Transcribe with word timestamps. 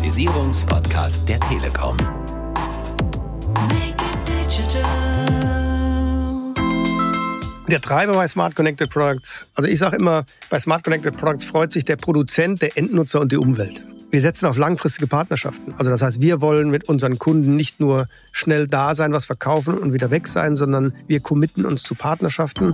Digitalisierungspodcast 0.00 1.28
der 1.28 1.38
Telekom. 1.40 1.94
Der 7.68 7.80
Treiber 7.82 8.14
bei 8.14 8.26
Smart 8.26 8.54
Connected 8.54 8.88
Products, 8.88 9.50
also 9.54 9.68
ich 9.68 9.78
sage 9.78 9.96
immer, 9.98 10.24
bei 10.48 10.58
Smart 10.58 10.84
Connected 10.84 11.18
Products 11.18 11.44
freut 11.44 11.72
sich 11.72 11.84
der 11.84 11.96
Produzent, 11.96 12.62
der 12.62 12.78
Endnutzer 12.78 13.20
und 13.20 13.30
die 13.30 13.36
Umwelt. 13.36 13.84
Wir 14.10 14.22
setzen 14.22 14.46
auf 14.46 14.56
langfristige 14.56 15.06
Partnerschaften. 15.06 15.74
Also 15.74 15.90
das 15.90 16.00
heißt, 16.00 16.22
wir 16.22 16.40
wollen 16.40 16.70
mit 16.70 16.88
unseren 16.88 17.18
Kunden 17.18 17.54
nicht 17.54 17.78
nur 17.78 18.08
schnell 18.32 18.68
da 18.68 18.94
sein, 18.94 19.12
was 19.12 19.26
verkaufen 19.26 19.76
und 19.76 19.92
wieder 19.92 20.10
weg 20.10 20.28
sein, 20.28 20.56
sondern 20.56 20.94
wir 21.08 21.20
committen 21.20 21.66
uns 21.66 21.82
zu 21.82 21.94
Partnerschaften. 21.94 22.72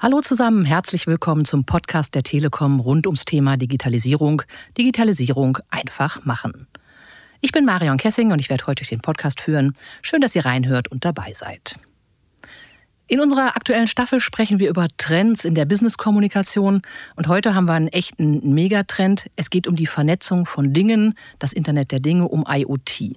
Hallo 0.00 0.20
zusammen, 0.20 0.64
herzlich 0.64 1.08
willkommen 1.08 1.44
zum 1.44 1.64
Podcast 1.64 2.14
der 2.14 2.22
Telekom 2.22 2.78
rund 2.78 3.08
ums 3.08 3.24
Thema 3.24 3.56
Digitalisierung. 3.56 4.42
Digitalisierung 4.78 5.58
einfach 5.70 6.24
machen. 6.24 6.68
Ich 7.40 7.50
bin 7.50 7.64
Marion 7.64 7.96
Kessing 7.96 8.30
und 8.30 8.38
ich 8.38 8.48
werde 8.48 8.68
heute 8.68 8.82
durch 8.82 8.90
den 8.90 9.00
Podcast 9.00 9.40
führen. 9.40 9.76
Schön, 10.00 10.20
dass 10.20 10.36
ihr 10.36 10.44
reinhört 10.44 10.86
und 10.86 11.04
dabei 11.04 11.32
seid. 11.34 11.80
In 13.08 13.18
unserer 13.18 13.56
aktuellen 13.56 13.88
Staffel 13.88 14.20
sprechen 14.20 14.60
wir 14.60 14.68
über 14.68 14.86
Trends 14.98 15.44
in 15.44 15.56
der 15.56 15.64
Business-Kommunikation 15.64 16.82
und 17.16 17.26
heute 17.26 17.56
haben 17.56 17.66
wir 17.66 17.72
einen 17.72 17.88
echten 17.88 18.54
Megatrend. 18.54 19.28
Es 19.34 19.50
geht 19.50 19.66
um 19.66 19.74
die 19.74 19.86
Vernetzung 19.86 20.46
von 20.46 20.72
Dingen, 20.72 21.14
das 21.40 21.52
Internet 21.52 21.90
der 21.90 21.98
Dinge, 21.98 22.28
um 22.28 22.44
IoT. 22.46 23.16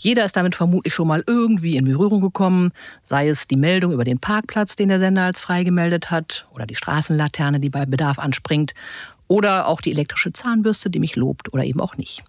Jeder 0.00 0.24
ist 0.24 0.36
damit 0.36 0.54
vermutlich 0.54 0.94
schon 0.94 1.08
mal 1.08 1.24
irgendwie 1.26 1.76
in 1.76 1.84
Berührung 1.84 2.20
gekommen, 2.20 2.70
sei 3.02 3.28
es 3.28 3.48
die 3.48 3.56
Meldung 3.56 3.92
über 3.92 4.04
den 4.04 4.20
Parkplatz, 4.20 4.76
den 4.76 4.88
der 4.88 5.00
Sender 5.00 5.22
als 5.22 5.40
frei 5.40 5.64
gemeldet 5.64 6.12
hat, 6.12 6.46
oder 6.54 6.66
die 6.66 6.76
Straßenlaterne, 6.76 7.58
die 7.58 7.68
bei 7.68 7.84
Bedarf 7.84 8.20
anspringt, 8.20 8.74
oder 9.26 9.66
auch 9.66 9.80
die 9.80 9.90
elektrische 9.90 10.32
Zahnbürste, 10.32 10.88
die 10.88 11.00
mich 11.00 11.16
lobt 11.16 11.52
oder 11.52 11.64
eben 11.64 11.80
auch 11.80 11.96
nicht. 11.96 12.22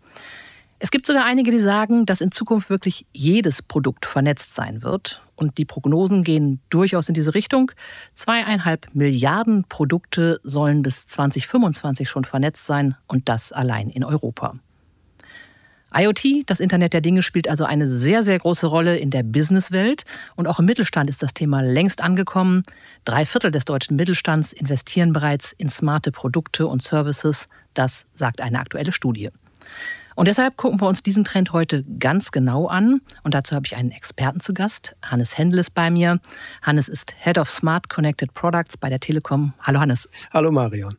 Es 0.79 0.89
gibt 0.91 1.05
sogar 1.05 1.25
einige, 1.25 1.51
die 1.51 1.59
sagen, 1.59 2.05
dass 2.05 2.21
in 2.21 2.31
Zukunft 2.31 2.69
wirklich 2.69 3.05
jedes 3.13 3.61
Produkt 3.61 4.05
vernetzt 4.05 4.55
sein 4.55 4.81
wird. 4.81 5.21
Und 5.35 5.57
die 5.57 5.65
Prognosen 5.65 6.23
gehen 6.23 6.59
durchaus 6.69 7.07
in 7.07 7.13
diese 7.13 7.35
Richtung. 7.35 7.71
Zweieinhalb 8.15 8.87
Milliarden 8.93 9.65
Produkte 9.65 10.39
sollen 10.43 10.81
bis 10.81 11.05
2025 11.05 12.09
schon 12.09 12.25
vernetzt 12.25 12.65
sein 12.65 12.95
und 13.07 13.29
das 13.29 13.51
allein 13.51 13.89
in 13.89 14.03
Europa. 14.03 14.55
IoT, 15.95 16.43
das 16.45 16.59
Internet 16.59 16.93
der 16.93 17.01
Dinge, 17.01 17.21
spielt 17.21 17.49
also 17.49 17.65
eine 17.65 17.95
sehr, 17.95 18.23
sehr 18.23 18.37
große 18.37 18.67
Rolle 18.67 18.97
in 18.97 19.09
der 19.09 19.23
Businesswelt. 19.23 20.03
Und 20.35 20.47
auch 20.47 20.59
im 20.59 20.65
Mittelstand 20.65 21.09
ist 21.09 21.23
das 21.23 21.33
Thema 21.33 21.61
längst 21.61 22.01
angekommen. 22.03 22.63
Drei 23.05 23.25
Viertel 23.25 23.51
des 23.51 23.65
deutschen 23.65 23.95
Mittelstands 23.95 24.53
investieren 24.53 25.13
bereits 25.13 25.53
in 25.53 25.69
smarte 25.69 26.11
Produkte 26.11 26.67
und 26.67 26.83
Services. 26.83 27.47
Das 27.73 28.05
sagt 28.13 28.41
eine 28.41 28.59
aktuelle 28.59 28.91
Studie. 28.91 29.29
Und 30.15 30.27
deshalb 30.27 30.57
gucken 30.57 30.81
wir 30.81 30.87
uns 30.87 31.01
diesen 31.01 31.23
Trend 31.23 31.53
heute 31.53 31.85
ganz 31.97 32.31
genau 32.31 32.67
an. 32.67 32.99
Und 33.23 33.33
dazu 33.33 33.55
habe 33.55 33.65
ich 33.65 33.77
einen 33.77 33.91
Experten 33.91 34.41
zu 34.41 34.53
Gast. 34.53 34.95
Hannes 35.03 35.37
Händel 35.37 35.61
ist 35.61 35.73
bei 35.73 35.89
mir. 35.89 36.19
Hannes 36.61 36.89
ist 36.89 37.15
Head 37.19 37.37
of 37.37 37.49
Smart 37.49 37.89
Connected 37.89 38.33
Products 38.33 38.75
bei 38.75 38.89
der 38.89 38.99
Telekom. 38.99 39.53
Hallo 39.61 39.79
Hannes. 39.79 40.09
Hallo 40.33 40.51
Marion. 40.51 40.97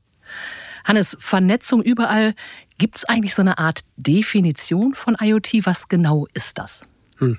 Hannes, 0.84 1.16
Vernetzung 1.20 1.82
überall. 1.82 2.34
Gibt 2.81 2.97
es 2.97 3.05
eigentlich 3.05 3.34
so 3.34 3.42
eine 3.42 3.59
Art 3.59 3.83
Definition 3.98 4.95
von 4.95 5.14
IoT? 5.20 5.67
Was 5.67 5.89
genau 5.89 6.27
ist 6.33 6.56
das? 6.56 6.81
Hm. 7.19 7.39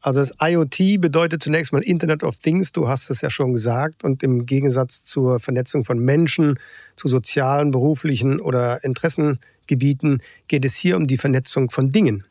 Also 0.00 0.20
das 0.20 0.32
IoT 0.40 1.00
bedeutet 1.00 1.42
zunächst 1.42 1.72
mal 1.72 1.82
Internet 1.82 2.22
of 2.22 2.36
Things, 2.36 2.70
du 2.70 2.86
hast 2.86 3.10
es 3.10 3.20
ja 3.20 3.30
schon 3.30 3.52
gesagt, 3.52 4.04
und 4.04 4.22
im 4.22 4.46
Gegensatz 4.46 5.02
zur 5.02 5.40
Vernetzung 5.40 5.84
von 5.84 5.98
Menschen 5.98 6.60
zu 6.94 7.08
sozialen, 7.08 7.72
beruflichen 7.72 8.40
oder 8.40 8.84
Interessengebieten 8.84 10.22
geht 10.46 10.64
es 10.64 10.76
hier 10.76 10.98
um 10.98 11.08
die 11.08 11.18
Vernetzung 11.18 11.70
von 11.70 11.90
Dingen. 11.90 12.24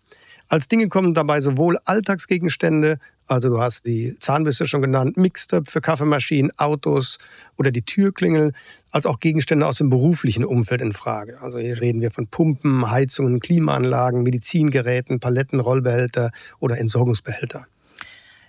Als 0.47 0.69
Dinge 0.69 0.87
kommen 0.87 1.13
dabei 1.13 1.41
sowohl 1.41 1.77
Alltagsgegenstände, 1.83 2.99
also 3.27 3.49
du 3.49 3.59
hast 3.59 3.85
die 3.85 4.15
Zahnbürste 4.19 4.67
schon 4.67 4.81
genannt, 4.81 5.17
Mixtöpfe, 5.17 5.81
Kaffeemaschinen, 5.81 6.51
Autos 6.57 7.19
oder 7.57 7.71
die 7.71 7.81
Türklingel, 7.81 8.53
als 8.91 9.05
auch 9.05 9.19
Gegenstände 9.19 9.65
aus 9.65 9.77
dem 9.77 9.89
beruflichen 9.89 10.45
Umfeld 10.45 10.81
in 10.81 10.93
Frage. 10.93 11.41
Also 11.41 11.57
hier 11.57 11.79
reden 11.81 12.01
wir 12.01 12.11
von 12.11 12.27
Pumpen, 12.27 12.89
Heizungen, 12.89 13.39
Klimaanlagen, 13.39 14.23
Medizingeräten, 14.23 15.19
Paletten, 15.19 15.59
Rollbehälter 15.59 16.31
oder 16.59 16.77
Entsorgungsbehälter. 16.77 17.65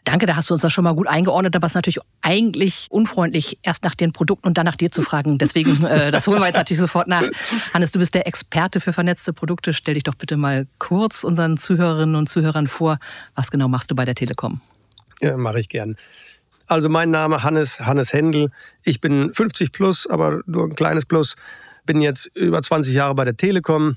Danke, 0.05 0.27
da 0.27 0.37
hast 0.37 0.51
du 0.51 0.55
uns 0.55 0.61
das 0.61 0.73
schon 0.73 0.85
mal 0.85 0.95
gut 0.95 1.09
eingeordnet, 1.09 1.57
aber 1.57 1.67
es 1.67 1.73
ist 1.73 1.77
natürlich 1.77 1.99
eigentlich 2.21 2.89
unfreundlich, 2.91 3.59
erst 3.63 3.85
nach 3.85 3.95
den 3.95 4.13
Produkten 4.13 4.47
und 4.47 4.59
dann 4.59 4.67
nach 4.67 4.77
dir 4.77 4.91
zu 4.91 5.01
fragen. 5.01 5.39
Deswegen, 5.39 5.83
äh, 5.87 6.11
das 6.11 6.27
holen 6.27 6.41
wir 6.41 6.47
jetzt 6.47 6.57
natürlich 6.57 6.81
sofort 6.81 7.09
nach. 7.09 7.23
Hannes, 7.73 7.91
du 7.91 7.99
bist 7.99 8.15
der 8.15 8.27
Experte 8.27 8.81
für 8.81 8.93
vernetzte 8.93 9.33
Produkte. 9.33 9.73
Stell 9.73 9.95
dich 9.95 10.03
doch 10.03 10.15
bitte 10.15 10.37
mal 10.37 10.67
kurz 10.79 11.25
unseren 11.25 11.57
Zuhörerinnen 11.57 12.17
und 12.17 12.29
Zuhörern 12.29 12.67
vor. 12.67 12.99
Was 13.35 13.51
genau 13.51 13.69
machst 13.69 13.91
du 13.91 13.95
bei 13.95 14.05
der 14.05 14.15
Telekom? 14.15 14.61
Ja, 15.21 15.37
mache 15.39 15.61
ich 15.61 15.71
gern. 15.71 15.97
Also 16.67 16.89
mein 16.89 17.11
Name 17.11 17.43
Hannes, 17.43 17.81
Hannes 17.81 18.13
Händel. 18.13 18.51
Ich 18.83 19.01
bin 19.01 19.33
50 19.33 19.73
plus, 19.73 20.07
aber 20.07 20.41
nur 20.47 20.65
ein 20.65 20.75
kleines 20.75 21.07
Plus. 21.07 21.35
Bin 21.87 22.01
jetzt 22.01 22.27
über 22.35 22.63
20 22.63 22.95
Jahre 22.95 23.15
bei 23.15 23.25
der 23.25 23.37
Telekom 23.37 23.97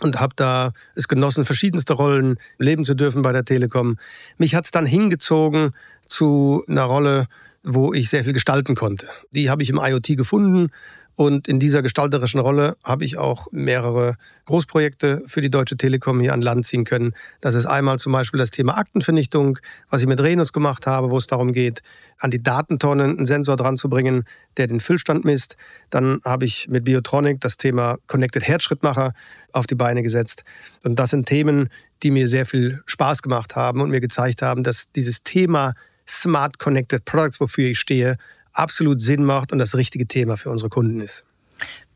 und 0.00 0.20
habe 0.20 0.34
da 0.36 0.72
es 0.94 1.08
genossen, 1.08 1.44
verschiedenste 1.44 1.94
Rollen 1.94 2.38
leben 2.58 2.84
zu 2.84 2.94
dürfen 2.94 3.22
bei 3.22 3.32
der 3.32 3.44
Telekom. 3.44 3.98
Mich 4.38 4.54
hat 4.54 4.64
es 4.64 4.70
dann 4.70 4.86
hingezogen 4.86 5.70
zu 6.08 6.64
einer 6.68 6.84
Rolle, 6.84 7.26
wo 7.62 7.94
ich 7.94 8.10
sehr 8.10 8.24
viel 8.24 8.32
gestalten 8.32 8.74
konnte. 8.74 9.06
Die 9.30 9.50
habe 9.50 9.62
ich 9.62 9.70
im 9.70 9.80
IoT 9.82 10.16
gefunden 10.16 10.70
und 11.16 11.46
in 11.46 11.60
dieser 11.60 11.82
gestalterischen 11.82 12.40
Rolle 12.40 12.76
habe 12.82 13.04
ich 13.04 13.18
auch 13.18 13.46
mehrere 13.52 14.16
Großprojekte 14.46 15.22
für 15.26 15.40
die 15.40 15.50
Deutsche 15.50 15.76
Telekom 15.76 16.20
hier 16.20 16.32
an 16.32 16.42
Land 16.42 16.66
ziehen 16.66 16.84
können. 16.84 17.14
Das 17.40 17.54
ist 17.54 17.66
einmal 17.66 17.98
zum 17.98 18.12
Beispiel 18.12 18.38
das 18.38 18.50
Thema 18.50 18.76
Aktenvernichtung, 18.76 19.58
was 19.90 20.00
ich 20.00 20.08
mit 20.08 20.20
Renus 20.20 20.52
gemacht 20.52 20.86
habe, 20.86 21.10
wo 21.10 21.18
es 21.18 21.28
darum 21.28 21.52
geht, 21.52 21.82
an 22.18 22.30
die 22.30 22.42
Datentonnen 22.42 23.16
einen 23.16 23.26
Sensor 23.26 23.56
dran 23.56 23.76
zu 23.76 23.88
bringen, 23.88 24.24
der 24.56 24.66
den 24.66 24.80
Füllstand 24.80 25.24
misst. 25.24 25.56
Dann 25.90 26.20
habe 26.24 26.46
ich 26.46 26.68
mit 26.68 26.84
Biotronic 26.84 27.40
das 27.40 27.56
Thema 27.56 27.98
Connected 28.08 28.42
Herzschrittmacher 28.42 29.14
auf 29.52 29.66
die 29.66 29.76
Beine 29.76 30.02
gesetzt. 30.02 30.42
Und 30.82 30.98
das 30.98 31.10
sind 31.10 31.26
Themen, 31.26 31.68
die 32.02 32.10
mir 32.10 32.28
sehr 32.28 32.44
viel 32.44 32.82
Spaß 32.86 33.22
gemacht 33.22 33.54
haben 33.54 33.80
und 33.80 33.90
mir 33.90 34.00
gezeigt 34.00 34.42
haben, 34.42 34.64
dass 34.64 34.90
dieses 34.92 35.22
Thema 35.22 35.74
Smart 36.06 36.58
Connected 36.58 37.04
Products, 37.04 37.40
wofür 37.40 37.70
ich 37.70 37.78
stehe, 37.78 38.18
absolut 38.54 39.02
Sinn 39.02 39.24
macht 39.24 39.52
und 39.52 39.58
das 39.58 39.74
richtige 39.74 40.06
Thema 40.06 40.36
für 40.36 40.50
unsere 40.50 40.70
Kunden 40.70 41.00
ist. 41.00 41.24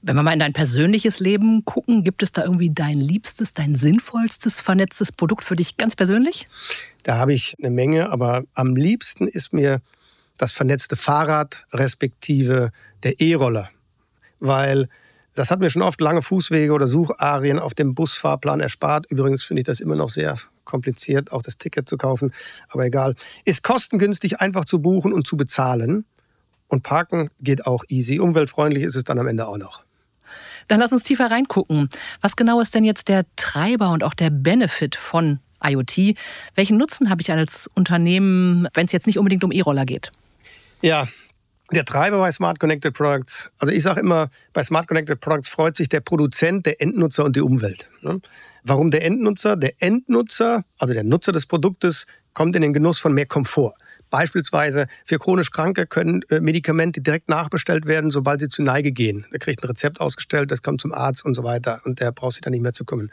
Wenn 0.00 0.14
wir 0.14 0.22
mal 0.22 0.32
in 0.32 0.38
dein 0.38 0.52
persönliches 0.52 1.18
Leben 1.18 1.64
gucken, 1.64 2.04
gibt 2.04 2.22
es 2.22 2.30
da 2.30 2.44
irgendwie 2.44 2.70
dein 2.70 3.00
liebstes, 3.00 3.52
dein 3.52 3.74
sinnvollstes 3.74 4.60
vernetztes 4.60 5.10
Produkt 5.10 5.42
für 5.42 5.56
dich 5.56 5.76
ganz 5.76 5.96
persönlich? 5.96 6.46
Da 7.02 7.16
habe 7.16 7.32
ich 7.32 7.56
eine 7.58 7.70
Menge, 7.70 8.10
aber 8.10 8.44
am 8.54 8.76
liebsten 8.76 9.26
ist 9.26 9.52
mir 9.52 9.80
das 10.36 10.52
vernetzte 10.52 10.94
Fahrrad 10.94 11.64
respektive 11.72 12.70
der 13.02 13.20
E-Roller, 13.20 13.70
weil 14.38 14.88
das 15.34 15.50
hat 15.50 15.60
mir 15.60 15.70
schon 15.70 15.82
oft 15.82 16.00
lange 16.00 16.22
Fußwege 16.22 16.72
oder 16.72 16.86
Sucharien 16.86 17.58
auf 17.58 17.74
dem 17.74 17.94
Busfahrplan 17.94 18.60
erspart. 18.60 19.10
Übrigens 19.10 19.44
finde 19.44 19.60
ich 19.60 19.66
das 19.66 19.80
immer 19.80 19.94
noch 19.96 20.10
sehr 20.10 20.36
kompliziert, 20.64 21.32
auch 21.32 21.42
das 21.42 21.58
Ticket 21.58 21.88
zu 21.88 21.96
kaufen, 21.96 22.32
aber 22.68 22.84
egal. 22.84 23.14
Ist 23.44 23.62
kostengünstig 23.62 24.40
einfach 24.40 24.64
zu 24.64 24.80
buchen 24.80 25.12
und 25.12 25.26
zu 25.26 25.36
bezahlen. 25.36 26.04
Und 26.68 26.82
Parken 26.82 27.30
geht 27.40 27.66
auch 27.66 27.84
easy. 27.88 28.20
Umweltfreundlich 28.20 28.84
ist 28.84 28.94
es 28.94 29.04
dann 29.04 29.18
am 29.18 29.26
Ende 29.26 29.48
auch 29.48 29.56
noch. 29.56 29.82
Dann 30.68 30.80
lass 30.80 30.92
uns 30.92 31.02
tiefer 31.02 31.30
reingucken. 31.30 31.88
Was 32.20 32.36
genau 32.36 32.60
ist 32.60 32.74
denn 32.74 32.84
jetzt 32.84 33.08
der 33.08 33.24
Treiber 33.36 33.90
und 33.90 34.04
auch 34.04 34.14
der 34.14 34.30
Benefit 34.30 34.96
von 34.96 35.40
IoT? 35.64 36.16
Welchen 36.54 36.76
Nutzen 36.76 37.08
habe 37.10 37.22
ich 37.22 37.32
als 37.32 37.70
Unternehmen, 37.74 38.68
wenn 38.74 38.86
es 38.86 38.92
jetzt 38.92 39.06
nicht 39.06 39.18
unbedingt 39.18 39.44
um 39.44 39.50
E-Roller 39.50 39.86
geht? 39.86 40.12
Ja, 40.82 41.08
der 41.70 41.84
Treiber 41.84 42.18
bei 42.18 42.32
Smart 42.32 42.60
Connected 42.60 42.94
Products, 42.94 43.50
also 43.58 43.72
ich 43.72 43.82
sage 43.82 44.00
immer, 44.00 44.30
bei 44.52 44.62
Smart 44.62 44.88
Connected 44.88 45.20
Products 45.20 45.48
freut 45.48 45.76
sich 45.76 45.88
der 45.88 46.00
Produzent, 46.00 46.66
der 46.66 46.80
Endnutzer 46.80 47.24
und 47.24 47.36
die 47.36 47.40
Umwelt. 47.40 47.88
Ne? 48.02 48.20
Warum 48.64 48.90
der 48.90 49.04
Endnutzer? 49.04 49.56
Der 49.56 49.72
Endnutzer, 49.78 50.64
also 50.78 50.94
der 50.94 51.04
Nutzer 51.04 51.32
des 51.32 51.46
Produktes, 51.46 52.06
kommt 52.32 52.54
in 52.56 52.62
den 52.62 52.72
Genuss 52.72 53.00
von 53.00 53.12
mehr 53.12 53.26
Komfort. 53.26 53.74
Beispielsweise 54.10 54.86
für 55.04 55.18
chronisch 55.18 55.50
Kranke 55.50 55.86
können 55.86 56.22
äh, 56.30 56.40
Medikamente 56.40 57.00
direkt 57.00 57.28
nachbestellt 57.28 57.86
werden, 57.86 58.10
sobald 58.10 58.40
sie 58.40 58.48
zu 58.48 58.62
Neige 58.62 58.92
gehen. 58.92 59.26
Er 59.32 59.38
kriegt 59.38 59.62
ein 59.62 59.68
Rezept 59.68 60.00
ausgestellt, 60.00 60.50
das 60.50 60.62
kommt 60.62 60.80
zum 60.80 60.92
Arzt 60.92 61.24
und 61.24 61.34
so 61.34 61.44
weiter 61.44 61.80
und 61.84 62.00
der 62.00 62.12
braucht 62.12 62.34
sich 62.34 62.42
dann 62.42 62.52
nicht 62.52 62.62
mehr 62.62 62.72
zu 62.72 62.84
kümmern. 62.84 63.10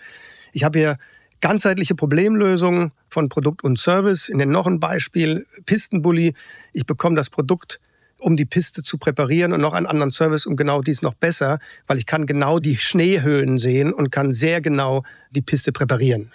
Ich 0.53 0.63
habe 0.63 0.79
hier 0.79 0.97
ganzheitliche 1.41 1.95
Problemlösungen 1.95 2.91
von 3.09 3.29
Produkt 3.29 3.63
und 3.63 3.77
Service. 3.77 4.29
In 4.29 4.37
den 4.37 4.49
noch 4.49 4.67
ein 4.67 4.79
Beispiel, 4.79 5.45
Pistenbully. 5.65 6.33
Ich 6.73 6.85
bekomme 6.85 7.15
das 7.15 7.29
Produkt 7.29 7.79
um 8.17 8.37
die 8.37 8.45
Piste 8.45 8.81
zu 8.81 8.97
präparieren 8.97 9.53
und 9.53 9.61
noch 9.61 9.73
einen 9.73 9.85
anderen 9.85 10.11
Service 10.11 10.45
um 10.45 10.55
genau 10.55 10.81
dies 10.81 11.01
noch 11.01 11.13
besser, 11.13 11.59
weil 11.85 11.97
ich 11.97 12.05
kann 12.05 12.25
genau 12.25 12.59
die 12.59 12.77
Schneehöhen 12.77 13.59
sehen 13.59 13.93
und 13.93 14.11
kann 14.11 14.33
sehr 14.33 14.61
genau 14.61 15.03
die 15.31 15.41
Piste 15.41 15.71
präparieren. 15.71 16.31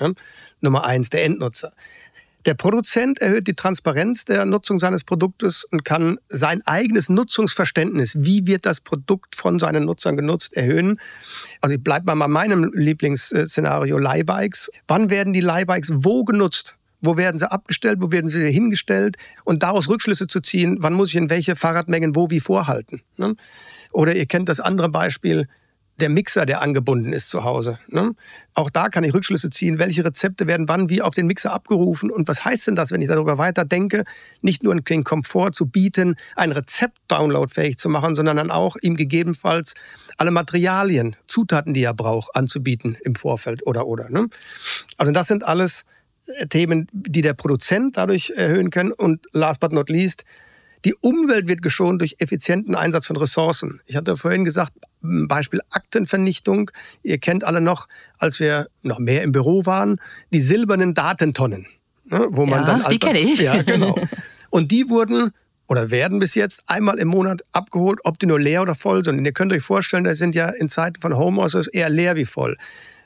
Nummer 0.61 0.85
eins, 0.85 1.11
der 1.11 1.25
Endnutzer. 1.25 1.73
Der 2.47 2.55
Produzent 2.55 3.21
erhöht 3.21 3.47
die 3.47 3.55
Transparenz 3.55 4.25
der 4.25 4.47
Nutzung 4.47 4.81
seines 4.81 5.05
Produktes 5.05 5.65
und 5.65 5.85
kann 5.85 6.19
sein 6.31 6.63
eigenes 6.67 7.11
Nutzungsverständnis, 7.11 8.17
wie 8.19 8.47
wird 8.47 8.65
das 8.65 8.81
Produkt 8.81 9.37
von 9.37 9.59
seinen 9.59 9.85
Nutzern 9.85 10.17
genutzt, 10.17 10.57
erhöhen. 10.57 10.99
Also 11.61 11.75
ich 11.75 11.83
bleibe 11.83 12.07
mal 12.07 12.15
bei 12.15 12.29
meinem 12.29 12.73
Lieblingsszenario 12.75 13.99
Leihbikes. 13.99 14.71
Wann 14.89 15.11
werden 15.11 15.35
die 15.35 15.41
Leihbikes 15.41 15.91
wo 15.95 16.25
genutzt? 16.25 16.77
Wo 17.03 17.17
werden 17.17 17.39
sie 17.39 17.51
abgestellt? 17.51 17.99
Wo 18.01 18.11
werden 18.11 18.31
sie 18.31 18.51
hingestellt? 18.51 19.17
Und 19.45 19.63
daraus 19.63 19.89
Rückschlüsse 19.89 20.27
zu 20.27 20.41
ziehen, 20.41 20.79
wann 20.81 20.95
muss 20.95 21.11
ich 21.11 21.17
in 21.17 21.31
welche 21.31 21.57
Fahrradmengen 21.57 22.17
wo 22.17 22.31
wie 22.31 22.41
vorhalten. 22.41 23.03
Ne? 23.17 23.37
Oder 23.93 24.15
ihr 24.15 24.27
kennt 24.27 24.49
das 24.49 24.61
andere 24.61 24.89
Beispiel, 24.89 25.47
der 26.01 26.09
Mixer, 26.09 26.47
der 26.47 26.63
angebunden 26.63 27.13
ist 27.13 27.31
zu 27.31 27.45
Hause. 27.45 27.79
Ne? 27.89 28.13
Auch 28.55 28.71
da 28.71 28.89
kann 28.89 29.05
ich 29.05 29.15
Rückschlüsse 29.15 29.51
ziehen, 29.51 29.79
welche 29.79 30.05
Rezepte 30.05 30.47
werden 30.47 30.69
wann 30.69 30.91
wie 30.91 31.03
auf 31.03 31.15
den 31.15 31.27
Mixer 31.27 31.53
abgerufen 31.53 32.11
und 32.11 32.27
was 32.29 32.45
heißt 32.45 32.67
denn 32.67 32.77
das, 32.77 32.91
wenn 32.91 33.03
ich 33.03 33.09
darüber 33.09 33.39
weiterdenke, 33.39 34.05
nicht 34.41 34.63
nur 34.63 34.75
den 34.75 35.05
Komfort 35.05 35.53
zu 35.53 35.67
bieten, 35.67 36.17
ein 36.37 36.53
Rezept 36.53 36.99
downloadfähig 37.09 37.79
zu 37.79 37.89
machen, 37.89 38.15
sondern 38.15 38.37
dann 38.37 38.51
auch 38.51 38.77
ihm 38.83 38.97
gegebenenfalls 38.97 39.75
alle 40.17 40.31
Materialien, 40.31 41.17
Zutaten, 41.29 41.75
die 41.75 41.85
er 41.85 41.95
braucht, 41.95 42.35
anzubieten 42.35 42.97
im 43.03 43.15
Vorfeld 43.15 43.67
oder 43.67 43.87
oder. 43.87 44.11
Ne? 44.11 44.29
Also 44.97 45.13
das 45.13 45.29
sind 45.29 45.45
alles 45.45 45.85
äh, 46.27 46.47
Themen, 46.47 46.89
die 46.93 47.23
der 47.23 47.35
Produzent 47.35 47.97
dadurch 47.97 48.33
erhöhen 48.37 48.71
können 48.71 48.93
und 48.93 49.27
last 49.33 49.61
but 49.61 49.73
not 49.73 49.89
least, 49.89 50.25
die 50.85 50.95
Umwelt 50.95 51.47
wird 51.47 51.63
geschont 51.63 52.01
durch 52.01 52.17
effizienten 52.21 52.75
Einsatz 52.75 53.07
von 53.07 53.17
Ressourcen. 53.17 53.81
Ich 53.87 53.97
hatte 53.97 54.17
vorhin 54.17 54.45
gesagt, 54.45 54.73
Beispiel 55.03 55.61
Aktenvernichtung. 55.71 56.71
Ihr 57.03 57.19
kennt 57.19 57.45
alle 57.45 57.61
noch, 57.61 57.89
als 58.19 58.41
wir 58.41 58.69
noch 58.83 58.99
mehr 58.99 59.23
im 59.23 59.33
Büro 59.33 59.67
waren, 59.67 60.01
die 60.33 60.41
silbernen 60.41 60.95
Datentonnen, 60.95 61.67
ne, 62.05 62.27
wo 62.31 62.47
man 62.47 62.61
ja, 62.61 62.67
dann 62.67 62.91
die 62.91 62.99
kenne 62.99 63.19
ich. 63.19 63.41
Ja, 63.41 63.63
genau. 63.63 63.95
Und 64.51 64.73
die 64.73 64.89
wurden 64.89 65.33
oder 65.69 65.91
werden 65.93 66.19
bis 66.19 66.35
jetzt 66.35 66.65
einmal 66.67 66.99
im 66.99 67.09
Monat 67.09 67.43
abgeholt, 67.53 68.01
ob 68.03 68.19
die 68.19 68.27
nur 68.27 68.41
leer 68.41 68.63
oder 68.63 68.75
voll 68.75 69.05
sind. 69.05 69.19
Und 69.19 69.25
ihr 69.25 69.33
könnt 69.33 69.53
euch 69.53 69.63
vorstellen, 69.63 70.03
das 70.03 70.19
sind 70.19 70.35
ja 70.35 70.49
in 70.49 70.69
Zeiten 70.69 71.01
von 71.01 71.17
Homeoffice 71.17 71.69
eher 71.69 71.89
leer 71.89 72.17
wie 72.17 72.25
voll. 72.25 72.57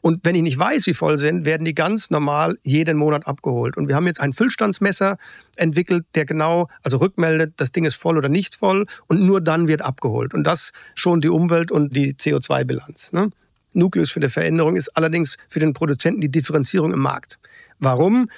Und 0.04 0.20
wenn 0.22 0.34
ich 0.34 0.42
nicht 0.42 0.58
weiß, 0.58 0.86
wie 0.86 0.92
voll 0.92 1.16
sind, 1.16 1.46
werden 1.46 1.64
die 1.64 1.74
ganz 1.74 2.10
normal 2.10 2.58
jeden 2.62 2.98
Monat 2.98 3.26
abgeholt. 3.26 3.78
Und 3.78 3.88
wir 3.88 3.96
haben 3.96 4.06
jetzt 4.06 4.20
ein 4.20 4.34
Füllstandsmesser 4.34 5.16
entwickelt, 5.56 6.04
der 6.14 6.26
genau, 6.26 6.68
also 6.82 6.98
rückmeldet, 6.98 7.54
das 7.56 7.72
Ding 7.72 7.86
ist 7.86 7.94
voll 7.94 8.18
oder 8.18 8.28
nicht 8.28 8.54
voll. 8.54 8.84
Und 9.06 9.22
nur 9.22 9.40
dann 9.40 9.66
wird 9.66 9.80
abgeholt. 9.80 10.34
Und 10.34 10.44
das 10.44 10.72
schon 10.94 11.22
die 11.22 11.30
Umwelt 11.30 11.72
und 11.72 11.96
die 11.96 12.12
CO2-Bilanz. 12.12 13.12
Ne? 13.12 13.30
Nukleus 13.72 14.10
für 14.10 14.20
die 14.20 14.28
Veränderung 14.28 14.76
ist 14.76 14.94
allerdings 14.94 15.38
für 15.48 15.60
den 15.60 15.72
Produzenten 15.72 16.20
die 16.20 16.30
Differenzierung 16.30 16.92
im 16.92 17.00
Markt. 17.00 17.38
Warum? 17.78 18.28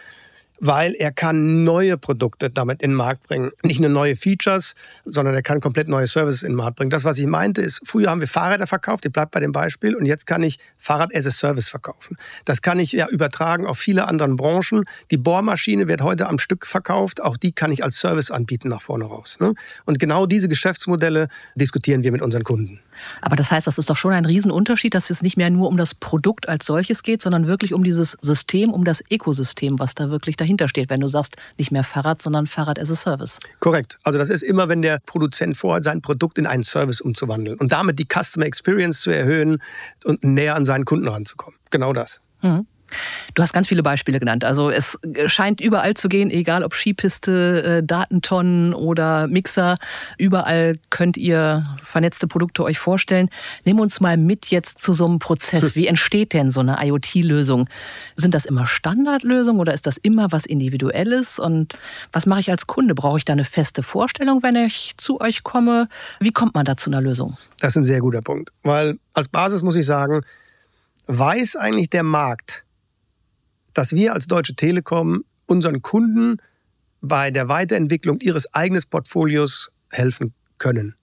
Weil 0.60 0.94
er 0.94 1.12
kann 1.12 1.64
neue 1.64 1.96
Produkte 1.96 2.50
damit 2.50 2.82
in 2.82 2.90
den 2.90 2.96
Markt 2.96 3.28
bringen. 3.28 3.50
Nicht 3.62 3.80
nur 3.80 3.90
neue 3.90 4.16
Features, 4.16 4.74
sondern 5.04 5.34
er 5.34 5.42
kann 5.42 5.60
komplett 5.60 5.88
neue 5.88 6.06
Services 6.06 6.42
in 6.42 6.52
den 6.52 6.56
Markt 6.56 6.76
bringen. 6.76 6.90
Das, 6.90 7.04
was 7.04 7.18
ich 7.18 7.26
meinte, 7.26 7.60
ist, 7.60 7.80
früher 7.84 8.10
haben 8.10 8.20
wir 8.20 8.28
Fahrräder 8.28 8.66
verkauft, 8.66 9.04
ich 9.04 9.12
bleibe 9.12 9.30
bei 9.32 9.40
dem 9.40 9.52
Beispiel, 9.52 9.94
und 9.94 10.06
jetzt 10.06 10.26
kann 10.26 10.42
ich 10.42 10.58
Fahrrad 10.76 11.14
as 11.14 11.26
a 11.26 11.30
Service 11.30 11.68
verkaufen. 11.68 12.16
Das 12.44 12.62
kann 12.62 12.78
ich 12.78 12.92
ja 12.92 13.08
übertragen 13.08 13.66
auf 13.66 13.78
viele 13.78 14.08
andere 14.08 14.26
Branchen. 14.34 14.84
Die 15.10 15.16
Bohrmaschine 15.16 15.88
wird 15.88 16.02
heute 16.02 16.28
am 16.28 16.38
Stück 16.38 16.66
verkauft, 16.66 17.22
auch 17.22 17.36
die 17.36 17.52
kann 17.52 17.70
ich 17.70 17.84
als 17.84 17.98
Service 17.98 18.30
anbieten 18.30 18.68
nach 18.68 18.82
vorne 18.82 19.04
raus. 19.04 19.38
Ne? 19.40 19.54
Und 19.84 19.98
genau 19.98 20.26
diese 20.26 20.48
Geschäftsmodelle 20.48 21.28
diskutieren 21.54 22.02
wir 22.02 22.12
mit 22.12 22.22
unseren 22.22 22.42
Kunden. 22.42 22.80
Aber 23.20 23.36
das 23.36 23.50
heißt, 23.50 23.66
das 23.66 23.78
ist 23.78 23.90
doch 23.90 23.96
schon 23.96 24.12
ein 24.12 24.24
Riesenunterschied, 24.24 24.94
dass 24.94 25.10
es 25.10 25.22
nicht 25.22 25.36
mehr 25.36 25.50
nur 25.50 25.68
um 25.68 25.76
das 25.76 25.94
Produkt 25.94 26.48
als 26.48 26.66
solches 26.66 27.02
geht, 27.02 27.22
sondern 27.22 27.46
wirklich 27.46 27.72
um 27.72 27.84
dieses 27.84 28.16
System, 28.20 28.72
um 28.72 28.84
das 28.84 29.02
Ökosystem, 29.10 29.78
was 29.78 29.94
da 29.94 30.10
wirklich 30.10 30.36
dahinter 30.36 30.68
steht. 30.68 30.90
Wenn 30.90 31.00
du 31.00 31.06
sagst, 31.06 31.36
nicht 31.58 31.70
mehr 31.70 31.84
Fahrrad, 31.84 32.22
sondern 32.22 32.46
Fahrrad 32.46 32.78
as 32.78 32.90
a 32.90 32.96
Service. 32.96 33.38
Korrekt. 33.60 33.98
Also 34.04 34.18
das 34.18 34.30
ist 34.30 34.42
immer, 34.42 34.68
wenn 34.68 34.82
der 34.82 35.00
Produzent 35.06 35.56
vorhat, 35.56 35.84
sein 35.84 36.02
Produkt 36.02 36.38
in 36.38 36.46
einen 36.46 36.64
Service 36.64 37.00
umzuwandeln 37.00 37.58
und 37.58 37.72
damit 37.72 37.98
die 37.98 38.06
Customer 38.06 38.46
Experience 38.46 39.00
zu 39.00 39.10
erhöhen 39.10 39.62
und 40.04 40.24
näher 40.24 40.56
an 40.56 40.64
seinen 40.64 40.84
Kunden 40.84 41.08
ranzukommen. 41.08 41.58
Genau 41.70 41.92
das. 41.92 42.20
Mhm. 42.42 42.66
Du 43.34 43.42
hast 43.42 43.52
ganz 43.52 43.68
viele 43.68 43.82
Beispiele 43.82 44.20
genannt. 44.20 44.44
Also 44.44 44.70
es 44.70 44.98
scheint 45.26 45.60
überall 45.60 45.94
zu 45.94 46.08
gehen, 46.08 46.30
egal 46.30 46.64
ob 46.64 46.74
Skipiste, 46.74 47.80
äh, 47.80 47.82
Datentonnen 47.82 48.74
oder 48.74 49.26
Mixer. 49.28 49.76
Überall 50.18 50.76
könnt 50.90 51.16
ihr 51.16 51.66
vernetzte 51.82 52.26
Produkte 52.26 52.64
euch 52.64 52.78
vorstellen. 52.78 53.28
Nimm 53.64 53.80
uns 53.80 54.00
mal 54.00 54.16
mit 54.16 54.46
jetzt 54.46 54.78
zu 54.78 54.92
so 54.92 55.06
einem 55.06 55.18
Prozess. 55.18 55.74
Wie 55.74 55.86
entsteht 55.86 56.32
denn 56.32 56.50
so 56.50 56.60
eine 56.60 56.78
IoT-Lösung? 56.80 57.68
Sind 58.16 58.34
das 58.34 58.44
immer 58.44 58.66
Standardlösungen 58.66 59.60
oder 59.60 59.74
ist 59.74 59.86
das 59.86 59.96
immer 59.96 60.32
was 60.32 60.46
Individuelles? 60.46 61.38
Und 61.38 61.78
was 62.12 62.26
mache 62.26 62.40
ich 62.40 62.50
als 62.50 62.66
Kunde? 62.66 62.94
Brauche 62.94 63.18
ich 63.18 63.24
da 63.24 63.32
eine 63.32 63.44
feste 63.44 63.82
Vorstellung, 63.82 64.42
wenn 64.42 64.56
ich 64.56 64.94
zu 64.96 65.20
euch 65.20 65.42
komme? 65.42 65.88
Wie 66.20 66.32
kommt 66.32 66.54
man 66.54 66.64
da 66.64 66.76
zu 66.76 66.90
einer 66.90 67.00
Lösung? 67.00 67.36
Das 67.60 67.72
ist 67.72 67.76
ein 67.76 67.84
sehr 67.84 68.00
guter 68.00 68.22
Punkt. 68.22 68.50
Weil 68.62 68.98
als 69.14 69.28
Basis 69.28 69.62
muss 69.62 69.76
ich 69.76 69.86
sagen, 69.86 70.22
weiß 71.06 71.56
eigentlich 71.56 71.90
der 71.90 72.02
Markt, 72.02 72.64
dass 73.76 73.92
wir 73.92 74.14
als 74.14 74.26
Deutsche 74.26 74.54
Telekom 74.54 75.24
unseren 75.44 75.82
Kunden 75.82 76.38
bei 77.02 77.30
der 77.30 77.48
Weiterentwicklung 77.48 78.20
ihres 78.20 78.52
eigenen 78.54 78.82
Portfolios 78.88 79.70
helfen 79.90 80.32
können. 80.56 80.94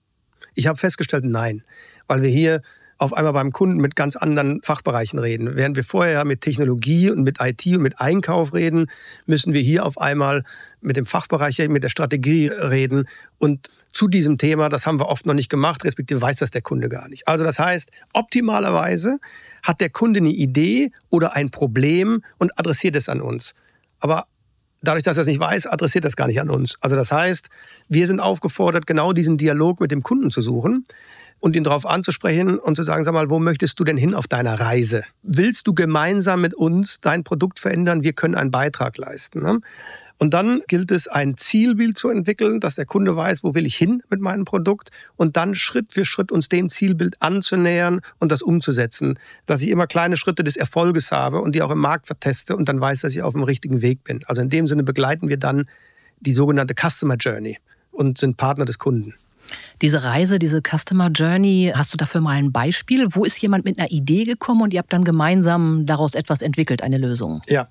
Ich 0.54 0.66
habe 0.66 0.76
festgestellt, 0.76 1.24
nein, 1.24 1.62
weil 2.08 2.22
wir 2.22 2.30
hier 2.30 2.62
auf 2.98 3.12
einmal 3.12 3.32
beim 3.32 3.52
Kunden 3.52 3.76
mit 3.76 3.94
ganz 3.94 4.16
anderen 4.16 4.60
Fachbereichen 4.62 5.18
reden. 5.20 5.54
Während 5.54 5.76
wir 5.76 5.84
vorher 5.84 6.24
mit 6.24 6.40
Technologie 6.40 7.10
und 7.10 7.22
mit 7.22 7.38
IT 7.40 7.64
und 7.66 7.82
mit 7.82 8.00
Einkauf 8.00 8.54
reden, 8.54 8.90
müssen 9.26 9.52
wir 9.52 9.60
hier 9.60 9.86
auf 9.86 9.98
einmal 9.98 10.42
mit 10.80 10.96
dem 10.96 11.06
Fachbereich, 11.06 11.58
mit 11.68 11.84
der 11.84 11.88
Strategie 11.88 12.48
reden. 12.48 13.08
Und 13.38 13.68
zu 13.92 14.08
diesem 14.08 14.36
Thema, 14.38 14.68
das 14.68 14.86
haben 14.86 14.98
wir 14.98 15.06
oft 15.06 15.26
noch 15.26 15.34
nicht 15.34 15.48
gemacht, 15.48 15.84
respektive 15.84 16.20
weiß 16.20 16.36
das 16.36 16.50
der 16.50 16.62
Kunde 16.62 16.88
gar 16.88 17.08
nicht. 17.08 17.28
Also 17.28 17.44
das 17.44 17.60
heißt, 17.60 17.92
optimalerweise 18.12 19.18
hat 19.64 19.80
der 19.80 19.90
Kunde 19.90 20.20
eine 20.20 20.30
Idee 20.30 20.92
oder 21.10 21.34
ein 21.34 21.50
Problem 21.50 22.22
und 22.38 22.56
adressiert 22.56 22.94
es 22.94 23.08
an 23.08 23.20
uns. 23.20 23.54
Aber 23.98 24.26
dadurch, 24.82 25.02
dass 25.02 25.16
er 25.16 25.22
es 25.22 25.26
nicht 25.26 25.40
weiß, 25.40 25.66
adressiert 25.66 26.04
das 26.04 26.14
gar 26.14 26.28
nicht 26.28 26.40
an 26.40 26.50
uns. 26.50 26.76
Also 26.80 26.94
das 26.94 27.10
heißt, 27.10 27.48
wir 27.88 28.06
sind 28.06 28.20
aufgefordert, 28.20 28.86
genau 28.86 29.12
diesen 29.12 29.38
Dialog 29.38 29.80
mit 29.80 29.90
dem 29.90 30.02
Kunden 30.02 30.30
zu 30.30 30.42
suchen 30.42 30.86
und 31.40 31.56
ihn 31.56 31.64
darauf 31.64 31.86
anzusprechen 31.86 32.58
und 32.58 32.76
zu 32.76 32.82
sagen, 32.82 33.04
sag 33.04 33.14
mal, 33.14 33.30
wo 33.30 33.38
möchtest 33.38 33.80
du 33.80 33.84
denn 33.84 33.96
hin 33.96 34.14
auf 34.14 34.26
deiner 34.26 34.60
Reise? 34.60 35.02
Willst 35.22 35.66
du 35.66 35.74
gemeinsam 35.74 36.42
mit 36.42 36.54
uns 36.54 37.00
dein 37.00 37.24
Produkt 37.24 37.58
verändern? 37.58 38.04
Wir 38.04 38.12
können 38.12 38.34
einen 38.34 38.50
Beitrag 38.50 38.98
leisten. 38.98 39.42
Ne? 39.42 39.60
Und 40.18 40.32
dann 40.32 40.62
gilt 40.68 40.90
es, 40.90 41.08
ein 41.08 41.36
Zielbild 41.36 41.98
zu 41.98 42.08
entwickeln, 42.08 42.60
dass 42.60 42.76
der 42.76 42.86
Kunde 42.86 43.16
weiß, 43.16 43.42
wo 43.42 43.54
will 43.54 43.66
ich 43.66 43.76
hin 43.76 44.02
mit 44.08 44.20
meinem 44.20 44.44
Produkt 44.44 44.90
und 45.16 45.36
dann 45.36 45.56
Schritt 45.56 45.92
für 45.92 46.04
Schritt 46.04 46.30
uns 46.30 46.48
dem 46.48 46.70
Zielbild 46.70 47.20
anzunähern 47.20 48.00
und 48.20 48.30
das 48.30 48.40
umzusetzen. 48.40 49.18
Dass 49.46 49.60
ich 49.60 49.70
immer 49.70 49.86
kleine 49.86 50.16
Schritte 50.16 50.44
des 50.44 50.56
Erfolges 50.56 51.10
habe 51.10 51.40
und 51.40 51.54
die 51.54 51.62
auch 51.62 51.70
im 51.70 51.80
Markt 51.80 52.06
verteste 52.06 52.56
und 52.56 52.68
dann 52.68 52.80
weiß, 52.80 53.00
dass 53.00 53.14
ich 53.14 53.22
auf 53.22 53.32
dem 53.32 53.42
richtigen 53.42 53.82
Weg 53.82 54.04
bin. 54.04 54.24
Also 54.26 54.40
in 54.40 54.50
dem 54.50 54.68
Sinne 54.68 54.84
begleiten 54.84 55.28
wir 55.28 55.36
dann 55.36 55.68
die 56.20 56.32
sogenannte 56.32 56.74
Customer 56.74 57.16
Journey 57.16 57.58
und 57.90 58.18
sind 58.18 58.36
Partner 58.36 58.64
des 58.64 58.78
Kunden. 58.78 59.14
Diese 59.82 60.02
Reise, 60.02 60.38
diese 60.38 60.62
Customer 60.62 61.10
Journey, 61.10 61.72
hast 61.74 61.92
du 61.92 61.96
dafür 61.96 62.20
mal 62.20 62.32
ein 62.32 62.52
Beispiel? 62.52 63.06
Wo 63.10 63.24
ist 63.24 63.36
jemand 63.38 63.64
mit 63.64 63.78
einer 63.78 63.90
Idee 63.90 64.24
gekommen 64.24 64.62
und 64.62 64.72
ihr 64.72 64.78
habt 64.78 64.92
dann 64.92 65.04
gemeinsam 65.04 65.84
daraus 65.84 66.14
etwas 66.14 66.42
entwickelt, 66.42 66.82
eine 66.82 66.98
Lösung? 66.98 67.42
Ja, 67.48 67.68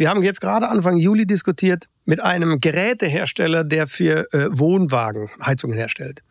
wir 0.00 0.08
haben 0.08 0.22
jetzt 0.22 0.40
gerade 0.40 0.70
Anfang 0.70 0.96
Juli 0.96 1.26
diskutiert 1.26 1.84
mit 2.06 2.20
einem 2.20 2.58
Gerätehersteller, 2.58 3.64
der 3.64 3.86
für 3.86 4.32
äh, 4.32 4.48
Wohnwagen 4.50 5.28
Heizungen 5.44 5.76
herstellt. 5.76 6.22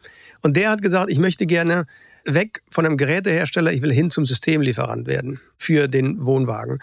Und 0.41 0.57
der 0.57 0.71
hat 0.71 0.81
gesagt, 0.81 1.11
ich 1.11 1.19
möchte 1.19 1.45
gerne 1.45 1.85
weg 2.25 2.63
von 2.71 2.87
einem 2.87 2.97
Gerätehersteller, 2.97 3.71
ich 3.71 3.83
will 3.83 3.93
hin 3.93 4.09
zum 4.09 4.25
Systemlieferant 4.25 5.05
werden 5.05 5.39
für 5.55 5.87
den 5.87 6.25
Wohnwagen. 6.25 6.79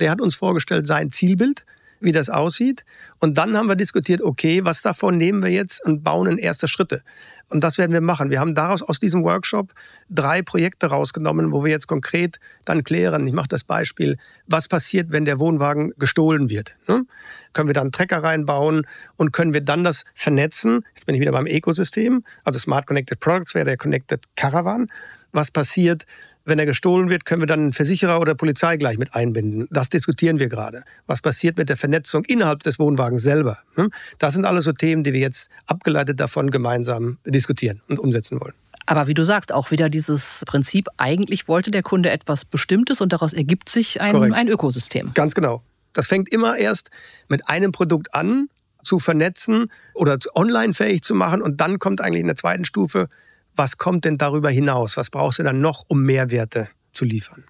Der 0.00 0.10
hat 0.10 0.20
uns 0.20 0.34
vorgestellt 0.34 0.88
sein 0.88 1.12
Zielbild 1.12 1.64
wie 2.00 2.12
das 2.12 2.30
aussieht. 2.30 2.84
Und 3.20 3.38
dann 3.38 3.56
haben 3.56 3.68
wir 3.68 3.76
diskutiert, 3.76 4.22
okay, 4.22 4.64
was 4.64 4.82
davon 4.82 5.16
nehmen 5.16 5.42
wir 5.42 5.50
jetzt 5.50 5.84
und 5.86 6.02
bauen 6.02 6.26
in 6.26 6.38
erste 6.38 6.68
Schritte. 6.68 7.02
Und 7.50 7.62
das 7.62 7.78
werden 7.78 7.92
wir 7.92 8.00
machen. 8.00 8.30
Wir 8.30 8.40
haben 8.40 8.54
daraus 8.54 8.82
aus 8.82 8.98
diesem 8.98 9.22
Workshop 9.22 9.72
drei 10.08 10.42
Projekte 10.42 10.86
rausgenommen, 10.86 11.52
wo 11.52 11.62
wir 11.62 11.70
jetzt 11.70 11.86
konkret 11.86 12.40
dann 12.64 12.84
klären. 12.84 13.26
Ich 13.26 13.32
mache 13.32 13.48
das 13.48 13.64
Beispiel, 13.64 14.16
was 14.46 14.66
passiert, 14.66 15.12
wenn 15.12 15.24
der 15.24 15.38
Wohnwagen 15.38 15.92
gestohlen 15.98 16.48
wird? 16.48 16.74
Ne? 16.88 17.04
Können 17.52 17.68
wir 17.68 17.74
dann 17.74 17.84
einen 17.84 17.92
Trecker 17.92 18.22
reinbauen 18.22 18.86
und 19.16 19.32
können 19.32 19.54
wir 19.54 19.60
dann 19.60 19.84
das 19.84 20.04
vernetzen? 20.14 20.84
Jetzt 20.94 21.06
bin 21.06 21.14
ich 21.14 21.20
wieder 21.20 21.32
beim 21.32 21.46
Ökosystem. 21.46 22.24
Also 22.44 22.58
Smart 22.58 22.86
Connected 22.86 23.20
Products 23.20 23.54
wäre 23.54 23.66
der 23.66 23.76
Connected 23.76 24.24
Caravan. 24.36 24.90
Was 25.32 25.50
passiert, 25.50 26.06
wenn 26.44 26.58
er 26.58 26.66
gestohlen 26.66 27.10
wird, 27.10 27.24
können 27.24 27.42
wir 27.42 27.46
dann 27.46 27.60
einen 27.60 27.72
Versicherer 27.72 28.20
oder 28.20 28.34
Polizei 28.34 28.76
gleich 28.76 28.98
mit 28.98 29.14
einbinden. 29.14 29.66
Das 29.70 29.88
diskutieren 29.88 30.38
wir 30.38 30.48
gerade. 30.48 30.84
Was 31.06 31.22
passiert 31.22 31.56
mit 31.56 31.68
der 31.68 31.76
Vernetzung 31.76 32.24
innerhalb 32.24 32.62
des 32.62 32.78
Wohnwagens 32.78 33.22
selber? 33.22 33.58
Hm? 33.74 33.90
Das 34.18 34.34
sind 34.34 34.44
alles 34.44 34.64
so 34.64 34.72
Themen, 34.72 35.04
die 35.04 35.12
wir 35.12 35.20
jetzt 35.20 35.48
abgeleitet 35.66 36.20
davon 36.20 36.50
gemeinsam 36.50 37.18
diskutieren 37.26 37.80
und 37.88 37.98
umsetzen 37.98 38.40
wollen. 38.40 38.54
Aber 38.86 39.06
wie 39.06 39.14
du 39.14 39.24
sagst, 39.24 39.52
auch 39.52 39.70
wieder 39.70 39.88
dieses 39.88 40.42
Prinzip, 40.46 40.88
eigentlich 40.98 41.48
wollte 41.48 41.70
der 41.70 41.82
Kunde 41.82 42.10
etwas 42.10 42.44
Bestimmtes 42.44 43.00
und 43.00 43.12
daraus 43.12 43.32
ergibt 43.32 43.68
sich 43.70 44.00
ein, 44.00 44.34
ein 44.34 44.48
Ökosystem. 44.48 45.12
Ganz 45.14 45.34
genau. 45.34 45.62
Das 45.94 46.06
fängt 46.06 46.30
immer 46.32 46.56
erst 46.56 46.90
mit 47.28 47.48
einem 47.48 47.72
Produkt 47.72 48.14
an, 48.14 48.48
zu 48.82 48.98
vernetzen 48.98 49.70
oder 49.94 50.18
online 50.34 50.74
fähig 50.74 51.02
zu 51.02 51.14
machen. 51.14 51.40
Und 51.40 51.62
dann 51.62 51.78
kommt 51.78 52.02
eigentlich 52.02 52.20
in 52.20 52.26
der 52.26 52.36
zweiten 52.36 52.66
Stufe, 52.66 53.08
was 53.56 53.78
kommt 53.78 54.04
denn 54.04 54.18
darüber 54.18 54.50
hinaus? 54.50 54.96
Was 54.96 55.10
brauchst 55.10 55.38
du 55.38 55.42
dann 55.42 55.60
noch, 55.60 55.84
um 55.88 56.02
Mehrwerte 56.02 56.68
zu 56.92 57.04
liefern? 57.04 57.44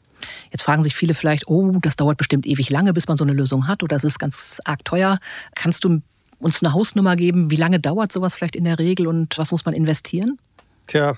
Jetzt 0.51 0.63
fragen 0.63 0.83
sich 0.83 0.95
viele 0.95 1.15
vielleicht, 1.15 1.49
oh, 1.49 1.79
das 1.83 1.97
dauert 1.97 2.17
bestimmt 2.17 2.47
ewig 2.47 2.71
lange, 2.71 2.93
bis 2.93 3.09
man 3.09 3.17
so 3.17 3.25
eine 3.25 3.33
Lösung 3.33 3.67
hat 3.69 3.83
oder 3.83 3.97
das 3.97 4.05
ist 4.05 4.19
ganz 4.19 4.61
arg 4.65 4.85
teuer. 4.85 5.19
Kannst 5.55 5.85
du 5.85 6.01
uns 6.39 6.63
eine 6.63 6.73
Hausnummer 6.73 7.17
geben? 7.17 7.51
Wie 7.51 7.57
lange 7.57 7.81
dauert 7.81 8.13
sowas 8.13 8.35
vielleicht 8.35 8.57
in 8.57 8.65
der 8.65 8.79
Regel 8.79 9.07
und 9.07 9.37
was 9.39 9.51
muss 9.51 9.65
man 9.65 9.75
investieren? 9.75 10.39
Tja, 10.87 11.17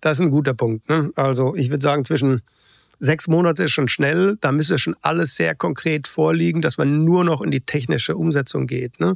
das 0.00 0.18
ist 0.18 0.22
ein 0.22 0.30
guter 0.30 0.54
Punkt. 0.54 0.88
Ne? 0.88 1.10
Also 1.16 1.54
ich 1.54 1.70
würde 1.70 1.82
sagen, 1.82 2.04
zwischen 2.04 2.42
sechs 2.98 3.28
Monate 3.28 3.64
ist 3.64 3.72
schon 3.72 3.88
schnell. 3.88 4.36
Da 4.40 4.52
müsste 4.52 4.78
schon 4.78 4.96
alles 5.02 5.34
sehr 5.34 5.54
konkret 5.54 6.06
vorliegen, 6.06 6.62
dass 6.62 6.78
man 6.78 7.04
nur 7.04 7.24
noch 7.24 7.40
in 7.42 7.50
die 7.50 7.60
technische 7.60 8.16
Umsetzung 8.16 8.66
geht. 8.66 9.00
Ne? 9.00 9.14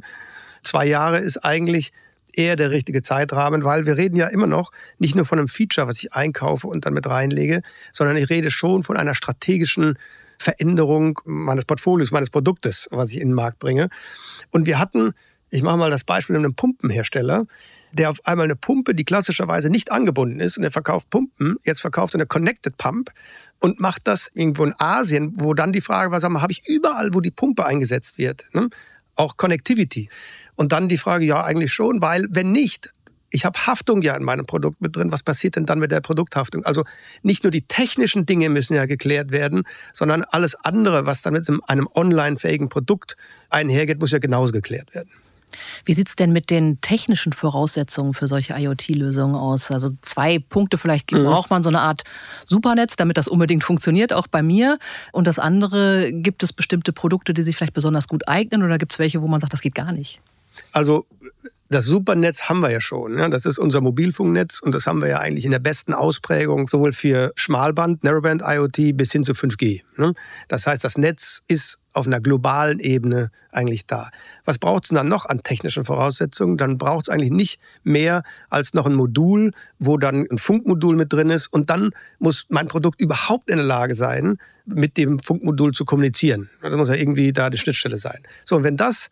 Zwei 0.63 0.87
Jahre 0.87 1.19
ist 1.19 1.37
eigentlich 1.37 1.91
eher 2.37 2.55
der 2.55 2.71
richtige 2.71 3.01
Zeitrahmen, 3.01 3.63
weil 3.63 3.85
wir 3.85 3.97
reden 3.97 4.15
ja 4.15 4.27
immer 4.27 4.47
noch 4.47 4.71
nicht 4.97 5.15
nur 5.15 5.25
von 5.25 5.39
einem 5.39 5.47
Feature, 5.47 5.87
was 5.87 5.97
ich 5.99 6.13
einkaufe 6.13 6.67
und 6.67 6.85
dann 6.85 6.93
mit 6.93 7.07
reinlege, 7.07 7.61
sondern 7.93 8.17
ich 8.17 8.29
rede 8.29 8.51
schon 8.51 8.83
von 8.83 8.97
einer 8.97 9.15
strategischen 9.15 9.97
Veränderung 10.39 11.19
meines 11.25 11.65
Portfolios, 11.65 12.11
meines 12.11 12.29
Produktes, 12.29 12.87
was 12.91 13.11
ich 13.11 13.21
in 13.21 13.29
den 13.29 13.35
Markt 13.35 13.59
bringe. 13.59 13.89
Und 14.51 14.67
wir 14.67 14.79
hatten, 14.79 15.13
ich 15.49 15.63
mache 15.63 15.77
mal 15.77 15.89
das 15.89 16.03
Beispiel 16.03 16.35
mit 16.35 16.43
einem 16.43 16.55
Pumpenhersteller, 16.55 17.45
der 17.93 18.09
auf 18.09 18.25
einmal 18.25 18.45
eine 18.45 18.55
Pumpe, 18.55 18.93
die 18.93 19.05
klassischerweise 19.05 19.69
nicht 19.69 19.91
angebunden 19.91 20.39
ist, 20.41 20.57
und 20.57 20.63
er 20.63 20.71
verkauft 20.71 21.09
Pumpen, 21.09 21.57
jetzt 21.63 21.79
verkauft 21.81 22.13
er 22.13 22.19
eine 22.19 22.25
Connected 22.25 22.77
Pump 22.77 23.11
und 23.59 23.79
macht 23.79 24.01
das 24.05 24.29
irgendwo 24.33 24.65
in 24.65 24.73
Asien, 24.77 25.33
wo 25.37 25.53
dann 25.53 25.71
die 25.71 25.81
Frage 25.81 26.11
war, 26.11 26.19
sag 26.19 26.31
mal, 26.31 26.41
habe 26.41 26.51
ich 26.51 26.67
überall, 26.67 27.13
wo 27.13 27.21
die 27.21 27.31
Pumpe 27.31 27.65
eingesetzt 27.65 28.17
wird, 28.17 28.43
ne? 28.53 28.69
Auch 29.15 29.37
Connectivity. 29.37 30.09
Und 30.55 30.71
dann 30.71 30.87
die 30.87 30.97
Frage, 30.97 31.25
ja, 31.25 31.43
eigentlich 31.43 31.73
schon, 31.73 32.01
weil 32.01 32.25
wenn 32.29 32.51
nicht, 32.51 32.91
ich 33.35 33.43
habe 33.43 33.59
Haftung 33.67 34.01
ja 34.01 34.15
in 34.15 34.23
meinem 34.23 34.45
Produkt 34.45 34.81
mit 34.81 34.95
drin. 34.95 35.11
Was 35.11 35.21
passiert 35.21 35.57
denn 35.57 35.65
dann 35.65 35.79
mit 35.79 35.91
der 35.91 35.99
Produkthaftung? 35.99 36.63
Also 36.63 36.83
nicht 37.21 37.43
nur 37.43 37.51
die 37.51 37.63
technischen 37.63 38.25
Dinge 38.25 38.49
müssen 38.49 38.75
ja 38.75 38.85
geklärt 38.85 39.31
werden, 39.31 39.63
sondern 39.91 40.23
alles 40.23 40.55
andere, 40.55 41.05
was 41.05 41.21
dann 41.21 41.33
mit 41.33 41.47
einem 41.67 41.87
online-fähigen 41.93 42.69
Produkt 42.69 43.17
einhergeht, 43.49 43.99
muss 43.99 44.11
ja 44.11 44.19
genauso 44.19 44.53
geklärt 44.53 44.95
werden. 44.95 45.09
Wie 45.85 45.93
sieht 45.93 46.09
es 46.09 46.15
denn 46.15 46.31
mit 46.31 46.49
den 46.49 46.79
technischen 46.81 47.33
Voraussetzungen 47.33 48.13
für 48.13 48.27
solche 48.27 48.53
IoT-Lösungen 48.53 49.35
aus? 49.35 49.71
Also 49.71 49.91
zwei 50.01 50.39
Punkte 50.39 50.77
vielleicht 50.77 51.11
mhm. 51.11 51.25
braucht 51.25 51.49
man 51.49 51.63
so 51.63 51.69
eine 51.69 51.81
Art 51.81 52.03
Supernetz, 52.45 52.95
damit 52.95 53.17
das 53.17 53.27
unbedingt 53.27 53.63
funktioniert, 53.63 54.13
auch 54.13 54.27
bei 54.27 54.43
mir. 54.43 54.79
Und 55.11 55.27
das 55.27 55.39
andere, 55.39 56.11
gibt 56.11 56.43
es 56.43 56.53
bestimmte 56.53 56.93
Produkte, 56.93 57.33
die 57.33 57.41
sich 57.41 57.55
vielleicht 57.55 57.73
besonders 57.73 58.07
gut 58.07 58.27
eignen 58.27 58.63
oder 58.63 58.77
gibt 58.77 58.93
es 58.93 58.99
welche, 58.99 59.21
wo 59.21 59.27
man 59.27 59.41
sagt, 59.41 59.53
das 59.53 59.61
geht 59.61 59.75
gar 59.75 59.91
nicht? 59.91 60.19
Also 60.71 61.05
das 61.69 61.85
Supernetz 61.85 62.43
haben 62.43 62.59
wir 62.59 62.69
ja 62.69 62.79
schon. 62.79 63.17
Ja? 63.17 63.27
Das 63.29 63.45
ist 63.45 63.57
unser 63.57 63.81
Mobilfunknetz 63.81 64.59
und 64.59 64.73
das 64.73 64.85
haben 64.85 65.01
wir 65.01 65.07
ja 65.07 65.19
eigentlich 65.19 65.45
in 65.45 65.51
der 65.51 65.59
besten 65.59 65.93
Ausprägung, 65.93 66.67
sowohl 66.67 66.93
für 66.93 67.31
Schmalband, 67.35 68.03
Narrowband 68.03 68.43
IoT 68.45 68.95
bis 68.95 69.11
hin 69.11 69.23
zu 69.23 69.33
5G. 69.33 69.81
Ne? 69.97 70.13
Das 70.47 70.67
heißt, 70.67 70.83
das 70.83 70.97
Netz 70.97 71.43
ist 71.47 71.79
auf 71.93 72.05
einer 72.05 72.19
globalen 72.19 72.79
Ebene 72.79 73.31
eigentlich 73.51 73.87
da. 73.87 74.09
Was 74.43 74.59
braucht 74.59 74.83
es 74.83 74.89
dann 74.89 75.07
noch 75.07 75.25
an 75.25 75.43
technischen 75.43 75.85
Voraussetzungen? 75.85 76.57
Dann 76.57 76.77
braucht 76.77 77.07
es 77.07 77.13
eigentlich 77.13 77.31
nicht 77.31 77.59
mehr 77.83 78.23
als 78.49 78.73
noch 78.73 78.85
ein 78.85 78.95
Modul, 78.95 79.51
wo 79.79 79.97
dann 79.97 80.27
ein 80.29 80.37
Funkmodul 80.37 80.97
mit 80.97 81.13
drin 81.13 81.29
ist 81.29 81.47
und 81.47 81.69
dann 81.69 81.91
muss 82.19 82.45
mein 82.49 82.67
Produkt 82.67 82.99
überhaupt 82.99 83.49
in 83.49 83.57
der 83.57 83.65
Lage 83.65 83.95
sein, 83.95 84.37
mit 84.65 84.97
dem 84.97 85.19
Funkmodul 85.19 85.71
zu 85.71 85.85
kommunizieren. 85.85 86.49
Das 86.61 86.75
muss 86.75 86.89
ja 86.89 86.95
irgendwie 86.95 87.31
da 87.31 87.49
die 87.49 87.57
Schnittstelle 87.57 87.97
sein. 87.97 88.21
So, 88.43 88.57
und 88.57 88.63
wenn 88.63 88.77
das 88.77 89.09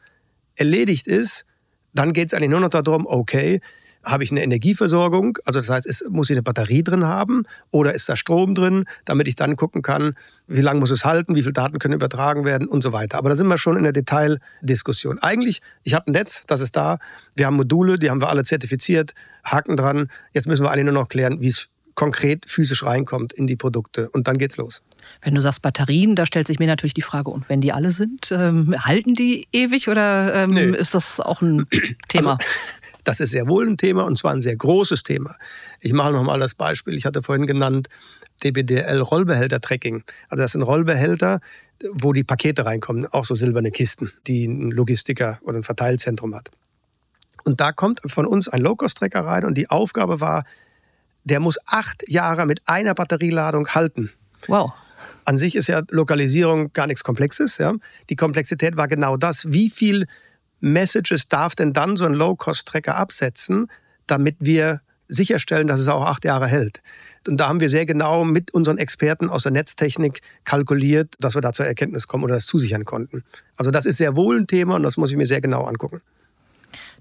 erledigt 0.56 1.08
ist, 1.08 1.46
dann 1.94 2.14
geht 2.14 2.28
es 2.28 2.34
eigentlich 2.34 2.50
nur 2.50 2.60
noch 2.60 2.70
darum, 2.70 3.06
okay, 3.08 3.62
habe 4.04 4.24
ich 4.24 4.32
eine 4.32 4.44
Energieversorgung, 4.44 5.38
also 5.46 5.60
das 5.60 5.70
heißt, 5.70 5.86
es, 5.86 6.04
muss 6.10 6.30
ich 6.30 6.36
eine 6.36 6.44
Batterie 6.44 6.84
drin 6.84 7.06
haben 7.06 7.44
oder 7.72 7.94
ist 7.94 8.10
da 8.10 8.16
Strom 8.16 8.54
drin, 8.54 8.86
damit 9.06 9.28
ich 9.28 9.36
dann 9.36 9.56
gucken 9.56 9.82
kann, 9.82 10.16
wie 10.48 10.62
lange 10.62 10.80
muss 10.80 10.92
es 10.92 11.06
halten, 11.06 11.36
wie 11.36 11.42
viele 11.42 11.54
Daten 11.54 11.80
können 11.80 11.94
übertragen 11.94 12.44
werden 12.44 12.68
und 12.68 12.84
so 12.84 12.92
weiter. 12.92 13.18
Aber 13.18 13.30
da 13.30 13.36
sind 13.36 13.48
wir 13.48 13.58
schon 13.58 13.78
in 13.78 13.84
der 13.84 13.94
Detaildiskussion. 13.94 15.20
Eigentlich, 15.20 15.62
ich 15.84 15.94
habe 15.94 16.08
ein 16.08 16.12
Netz, 16.12 16.44
das 16.48 16.60
ist 16.60 16.76
da, 16.76 17.00
wir 17.36 17.46
haben 17.46 17.56
Module, 17.56 17.98
die 17.98 18.10
haben 18.10 18.22
wir 18.22 18.30
alle 18.30 18.44
zertifiziert, 18.44 19.14
Haken 19.44 19.78
dran. 19.78 20.10
Jetzt 20.34 20.48
müssen 20.48 20.66
wir 20.66 20.72
eigentlich 20.72 20.86
nur 20.86 20.94
noch 20.94 21.08
klären, 21.08 21.42
wie 21.42 21.48
es 21.48 21.70
konkret 21.96 22.46
physisch 22.48 22.84
reinkommt 22.84 23.34
in 23.34 23.48
die 23.48 23.56
Produkte 23.56 24.10
und 24.10 24.28
dann 24.28 24.38
geht's 24.38 24.58
los. 24.58 24.82
Wenn 25.22 25.36
du 25.36 25.42
sagst 25.42 25.62
Batterien, 25.62 26.16
da 26.16 26.26
stellt 26.26 26.48
sich 26.48 26.60
mir 26.60 26.68
natürlich 26.68 26.94
die 26.94 27.02
Frage, 27.02 27.30
und 27.30 27.50
wenn 27.50 27.62
die 27.62 27.74
alle 27.74 27.92
sind, 27.92 28.32
ähm, 28.32 28.76
halten 28.86 29.16
die 29.16 29.48
ewig 29.52 29.90
oder 29.90 30.34
ähm, 30.34 30.52
nee. 30.52 30.70
ist 30.70 30.96
das 30.96 31.20
auch 31.20 31.42
ein 31.42 31.66
Thema? 32.08 32.34
Also, 32.34 32.46
das 33.04 33.20
ist 33.20 33.32
sehr 33.32 33.48
wohl 33.48 33.68
ein 33.68 33.78
Thema 33.78 34.04
und 34.04 34.18
zwar 34.18 34.32
ein 34.32 34.42
sehr 34.42 34.56
großes 34.56 35.04
Thema. 35.04 35.36
Ich 35.82 35.94
mache 35.94 36.14
nochmal 36.14 36.40
das 36.40 36.56
Beispiel, 36.56 36.96
ich 36.96 37.06
hatte 37.06 37.22
vorhin 37.22 37.48
genannt, 37.48 37.90
DBDL 38.44 39.00
Rollbehälter-Tracking. 39.00 40.04
Also 40.30 40.44
das 40.44 40.54
sind 40.54 40.62
Rollbehälter, 40.62 41.40
wo 41.92 42.14
die 42.14 42.24
Pakete 42.24 42.66
reinkommen, 42.66 43.06
auch 43.08 43.26
so 43.26 43.36
silberne 43.36 43.72
Kisten, 43.72 44.12
die 44.28 44.46
ein 44.46 44.72
Logistiker 44.72 45.40
oder 45.44 45.58
ein 45.58 45.64
Verteilzentrum 45.64 46.34
hat. 46.34 46.50
Und 47.44 47.60
da 47.60 47.72
kommt 47.74 48.02
von 48.06 48.26
uns 48.26 48.48
ein 48.48 48.62
Low-Cost-Tracker 48.62 49.26
rein 49.26 49.46
und 49.46 49.58
die 49.58 49.70
Aufgabe 49.70 50.22
war, 50.22 50.46
der 51.24 51.40
muss 51.40 51.58
acht 51.66 52.08
Jahre 52.10 52.46
mit 52.46 52.62
einer 52.66 52.94
Batterieladung 52.94 53.68
halten. 53.70 54.12
Wow. 54.48 54.74
An 55.26 55.38
sich 55.38 55.56
ist 55.56 55.68
ja 55.68 55.82
Lokalisierung 55.90 56.74
gar 56.74 56.88
nichts 56.88 57.04
Komplexes. 57.04 57.58
Ja? 57.58 57.74
Die 58.10 58.16
Komplexität 58.16 58.78
war 58.78 58.88
genau 58.88 59.18
das. 59.18 59.52
Wie 59.52 59.70
viel 59.70 60.06
Messages 60.60 61.28
darf 61.30 61.56
denn 61.56 61.74
dann 61.74 61.98
so 61.98 62.06
ein 62.06 62.14
Low-Cost-Tracker 62.14 62.96
absetzen, 62.96 63.68
damit 64.08 64.38
wir 64.40 64.82
sicherstellen, 65.08 65.68
dass 65.68 65.80
es 65.80 65.88
auch 65.88 66.06
acht 66.06 66.26
Jahre 66.26 66.48
hält? 66.48 66.82
Und 67.28 67.38
da 67.38 67.48
haben 67.48 67.60
wir 67.60 67.70
sehr 67.70 67.86
genau 67.86 68.26
mit 68.26 68.54
unseren 68.54 68.78
Experten 68.78 69.30
aus 69.30 69.44
der 69.44 69.52
Netztechnik 69.54 70.22
kalkuliert, 70.44 71.16
dass 71.20 71.36
wir 71.36 71.42
da 71.42 71.54
zur 71.54 71.66
Erkenntnis 71.66 72.08
kommen 72.08 72.24
oder 72.24 72.36
das 72.36 72.46
zusichern 72.46 72.84
konnten. 72.84 73.24
Also 73.56 73.72
das 73.72 73.86
ist 73.86 73.98
sehr 73.98 74.16
wohl 74.16 74.40
ein 74.40 74.48
Thema 74.48 74.76
und 74.76 74.84
das 74.84 74.98
muss 74.98 75.12
ich 75.12 75.18
mir 75.18 75.26
sehr 75.26 75.42
genau 75.42 75.64
angucken. 75.64 76.02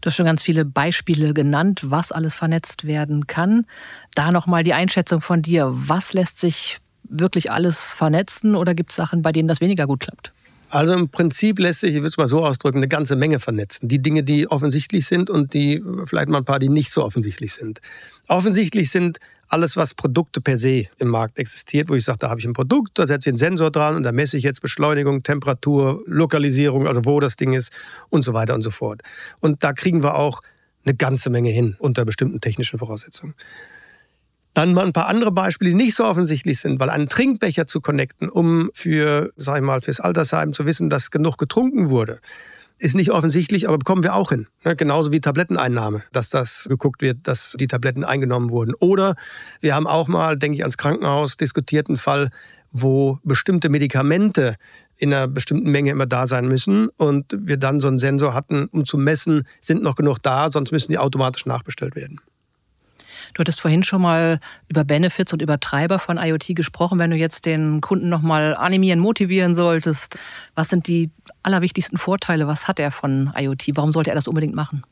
Du 0.03 0.09
hast 0.09 0.17
schon 0.17 0.27
ganz 0.27 0.43
viele 0.43 0.65
Beispiele 0.65 1.33
genannt, 1.33 1.81
was 1.85 2.11
alles 2.11 2.35
vernetzt 2.35 2.85
werden 2.85 3.29
kann. 3.29 3.67
Da 4.15 4.33
nochmal 4.33 4.65
die 4.65 4.75
Einschätzung 4.75 5.21
von 5.21 5.43
dir. 5.43 5.71
Was 5.73 6.13
lässt 6.13 6.39
sich 6.39 6.81
wirklich 7.05 7.53
alles 7.53 7.95
vernetzen 7.95 8.57
oder 8.57 8.75
gibt 8.75 8.91
es 8.91 8.97
Sachen, 8.97 9.23
bei 9.23 9.31
denen 9.31 9.47
das 9.47 9.61
weniger 9.61 9.87
gut 9.87 10.01
klappt? 10.01 10.33
Also 10.73 10.95
im 10.95 11.11
Prinzip 11.11 11.59
lässt 11.59 11.81
sich, 11.81 11.91
ich 11.91 11.97
würde 11.97 12.09
es 12.09 12.17
mal 12.17 12.27
so 12.27 12.47
ausdrücken, 12.47 12.79
eine 12.79 12.89
ganze 12.89 13.15
Menge 13.15 13.41
vernetzen. 13.41 13.89
Die 13.89 14.01
Dinge, 14.01 14.23
die 14.23 14.51
offensichtlich 14.51 15.05
sind 15.05 15.29
und 15.29 15.53
die 15.53 15.85
vielleicht 16.07 16.31
mal 16.31 16.39
ein 16.39 16.47
paar, 16.47 16.59
die 16.59 16.71
nicht 16.71 16.93
so 16.93 17.05
offensichtlich 17.05 17.53
sind. 17.53 17.83
Offensichtlich 18.27 18.91
sind 18.91 19.19
alles, 19.51 19.77
was 19.77 19.93
Produkte 19.93 20.41
per 20.41 20.57
se 20.57 20.87
im 20.97 21.09
Markt 21.09 21.39
existiert, 21.39 21.91
wo 21.91 21.95
ich 21.95 22.05
sage, 22.05 22.21
da 22.21 22.31
habe 22.31 22.41
ich 22.41 22.47
ein 22.47 22.55
Produkt, 22.55 22.99
da 22.99 23.07
setze 23.07 23.29
ich 23.29 23.33
einen 23.33 23.39
Sensor 23.39 23.71
dran 23.71 23.97
und 23.97 24.03
da 24.03 24.13
messe 24.13 24.39
ich 24.39 24.45
jetzt 24.45 24.63
Beschleunigung, 24.63 25.23
Temperatur, 25.23 26.03
Lokalisierung, 26.07 26.87
also 26.87 27.05
wo 27.05 27.21
das 27.21 27.37
Ding 27.37 27.53
ist 27.53 27.71
und 28.09 28.23
so 28.23 28.33
weiter 28.33 28.55
und 28.55 28.63
so 28.63 28.71
fort. 28.71 29.03
Und 29.41 29.63
da 29.63 29.75
kriegen 29.75 30.03
wir 30.03 30.15
auch 30.15 30.41
eine 30.87 30.95
ganze 30.95 31.29
Menge 31.29 31.51
hin 31.51 31.77
unter 31.81 32.07
bestimmten 32.07 32.41
technischen 32.41 32.79
Voraussetzungen. 32.79 33.35
Dann 34.55 34.75
mal 34.75 34.85
ein 34.85 34.93
paar 34.93 35.09
andere 35.09 35.33
Beispiele, 35.33 35.71
die 35.71 35.77
nicht 35.77 35.95
so 35.95 36.05
offensichtlich 36.05 36.61
sind, 36.61 36.79
weil 36.79 36.91
einen 36.91 37.09
Trinkbecher 37.09 37.67
zu 37.67 37.81
connecten, 37.81 38.29
um 38.29 38.71
für, 38.75 39.33
sag 39.37 39.57
ich 39.57 39.63
mal, 39.63 39.81
fürs 39.81 40.01
Altersheim 40.01 40.53
zu 40.53 40.67
wissen, 40.67 40.91
dass 40.91 41.11
genug 41.11 41.39
getrunken 41.39 41.89
wurde, 41.89 42.21
ist 42.83 42.95
nicht 42.95 43.13
offensichtlich, 43.13 43.69
aber 43.69 43.79
bekommen 43.79 44.03
wir 44.03 44.15
auch 44.15 44.31
hin. 44.31 44.49
Ne? 44.65 44.75
Genauso 44.75 45.13
wie 45.13 45.21
Tabletteneinnahme, 45.21 46.03
dass 46.13 46.31
das 46.31 46.67
geguckt 46.69 47.01
wird, 47.01 47.19
dass 47.23 47.57
die 47.59 47.69
Tabletten 47.69 48.05
eingenommen 48.05 48.51
wurden. 48.51 48.75
Oder 48.75 49.15
wir 49.61 49.75
haben 49.75 49.87
auch 49.87 50.09
mal, 50.09 50.37
denke 50.37 50.57
ich, 50.57 50.63
ans 50.63 50.77
Krankenhaus 50.77 51.37
diskutierten 51.37 51.97
Fall, 51.97 52.31
wo 52.73 53.19
bestimmte 53.23 53.69
Medikamente 53.69 54.57
in 54.97 55.15
einer 55.15 55.29
bestimmten 55.29 55.71
Menge 55.71 55.91
immer 55.91 56.07
da 56.07 56.27
sein 56.27 56.49
müssen 56.49 56.89
und 56.97 57.27
wir 57.37 57.57
dann 57.57 57.81
so 57.81 57.89
einen 57.89 57.99
Sensor 57.99 58.35
hatten, 58.35 58.67
um 58.73 58.85
zu 58.85 58.99
messen, 58.99 59.47
sind 59.61 59.83
noch 59.83 59.95
genug 59.95 60.19
da, 60.23 60.51
sonst 60.51 60.73
müssen 60.73 60.93
die 60.93 60.99
automatisch 60.99 61.47
nachbestellt 61.47 61.97
werden. 61.97 62.21
Du 63.35 63.41
hattest 63.41 63.61
vorhin 63.61 63.83
schon 63.83 64.03
mal 64.03 64.41
über 64.69 64.85
Benefits 64.85 65.33
und 65.33 65.43
über 65.43 65.59
Treiber 65.59 65.99
von 65.99 66.19
IoT 66.19 66.55
gesprochen. 66.55 66.99
Wenn 66.99 67.11
du 67.11 67.17
jetzt 67.17 67.47
den 67.47 67.81
Kunden 67.81 68.09
nochmal 68.09 68.55
animieren, 68.55 68.99
motivieren 68.99 69.55
solltest, 69.55 70.19
was 70.55 70.69
sind 70.69 70.87
die 70.87 71.11
allerwichtigsten 71.43 71.99
Vorteile? 71.99 72.47
Was 72.47 72.69
hat 72.69 72.79
er 72.79 72.91
von 72.91 73.33
IoT? 73.37 73.71
Warum 73.75 73.93
sollte 73.93 74.11
er 74.11 74.17
das 74.17 74.29
unbedingt 74.29 74.55
machen? 74.55 74.83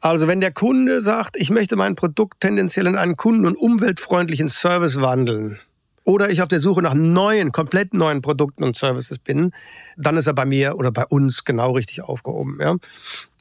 Also 0.00 0.28
wenn 0.28 0.40
der 0.40 0.52
Kunde 0.52 1.00
sagt, 1.00 1.36
ich 1.36 1.50
möchte 1.50 1.74
mein 1.74 1.94
Produkt 1.94 2.40
tendenziell 2.40 2.86
in 2.86 2.96
einen 2.96 3.16
kunden- 3.16 3.46
und 3.46 3.56
umweltfreundlichen 3.56 4.48
Service 4.48 5.00
wandeln, 5.00 5.58
oder 6.06 6.30
ich 6.30 6.40
auf 6.40 6.48
der 6.48 6.60
Suche 6.60 6.82
nach 6.82 6.94
neuen, 6.94 7.50
komplett 7.50 7.92
neuen 7.92 8.22
Produkten 8.22 8.62
und 8.62 8.76
Services 8.76 9.18
bin, 9.18 9.50
dann 9.96 10.16
ist 10.16 10.28
er 10.28 10.34
bei 10.34 10.44
mir 10.44 10.76
oder 10.76 10.92
bei 10.92 11.04
uns 11.04 11.44
genau 11.44 11.72
richtig 11.72 12.02
aufgehoben. 12.02 12.58
Ja? 12.60 12.76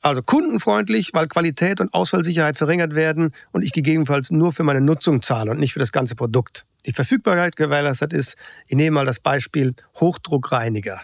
Also 0.05 0.21
kundenfreundlich, 0.21 1.15
weil 1.15 1.27
Qualität 1.27 1.81
und 1.81 1.91
Ausfallsicherheit 1.91 2.57
verringert 2.57 2.93
werden 2.93 3.33
und 3.51 3.63
ich 3.63 3.71
gegebenenfalls 3.71 4.29
nur 4.29 4.51
für 4.51 4.61
meine 4.61 4.79
Nutzung 4.79 5.23
zahle 5.23 5.49
und 5.49 5.59
nicht 5.59 5.73
für 5.73 5.79
das 5.79 5.91
ganze 5.91 6.13
Produkt. 6.13 6.67
Die 6.85 6.93
Verfügbarkeit 6.93 7.55
gewährleistet 7.55 8.13
ist, 8.13 8.37
ich 8.67 8.75
nehme 8.75 8.93
mal 8.93 9.07
das 9.07 9.19
Beispiel 9.19 9.73
Hochdruckreiniger. 9.99 11.01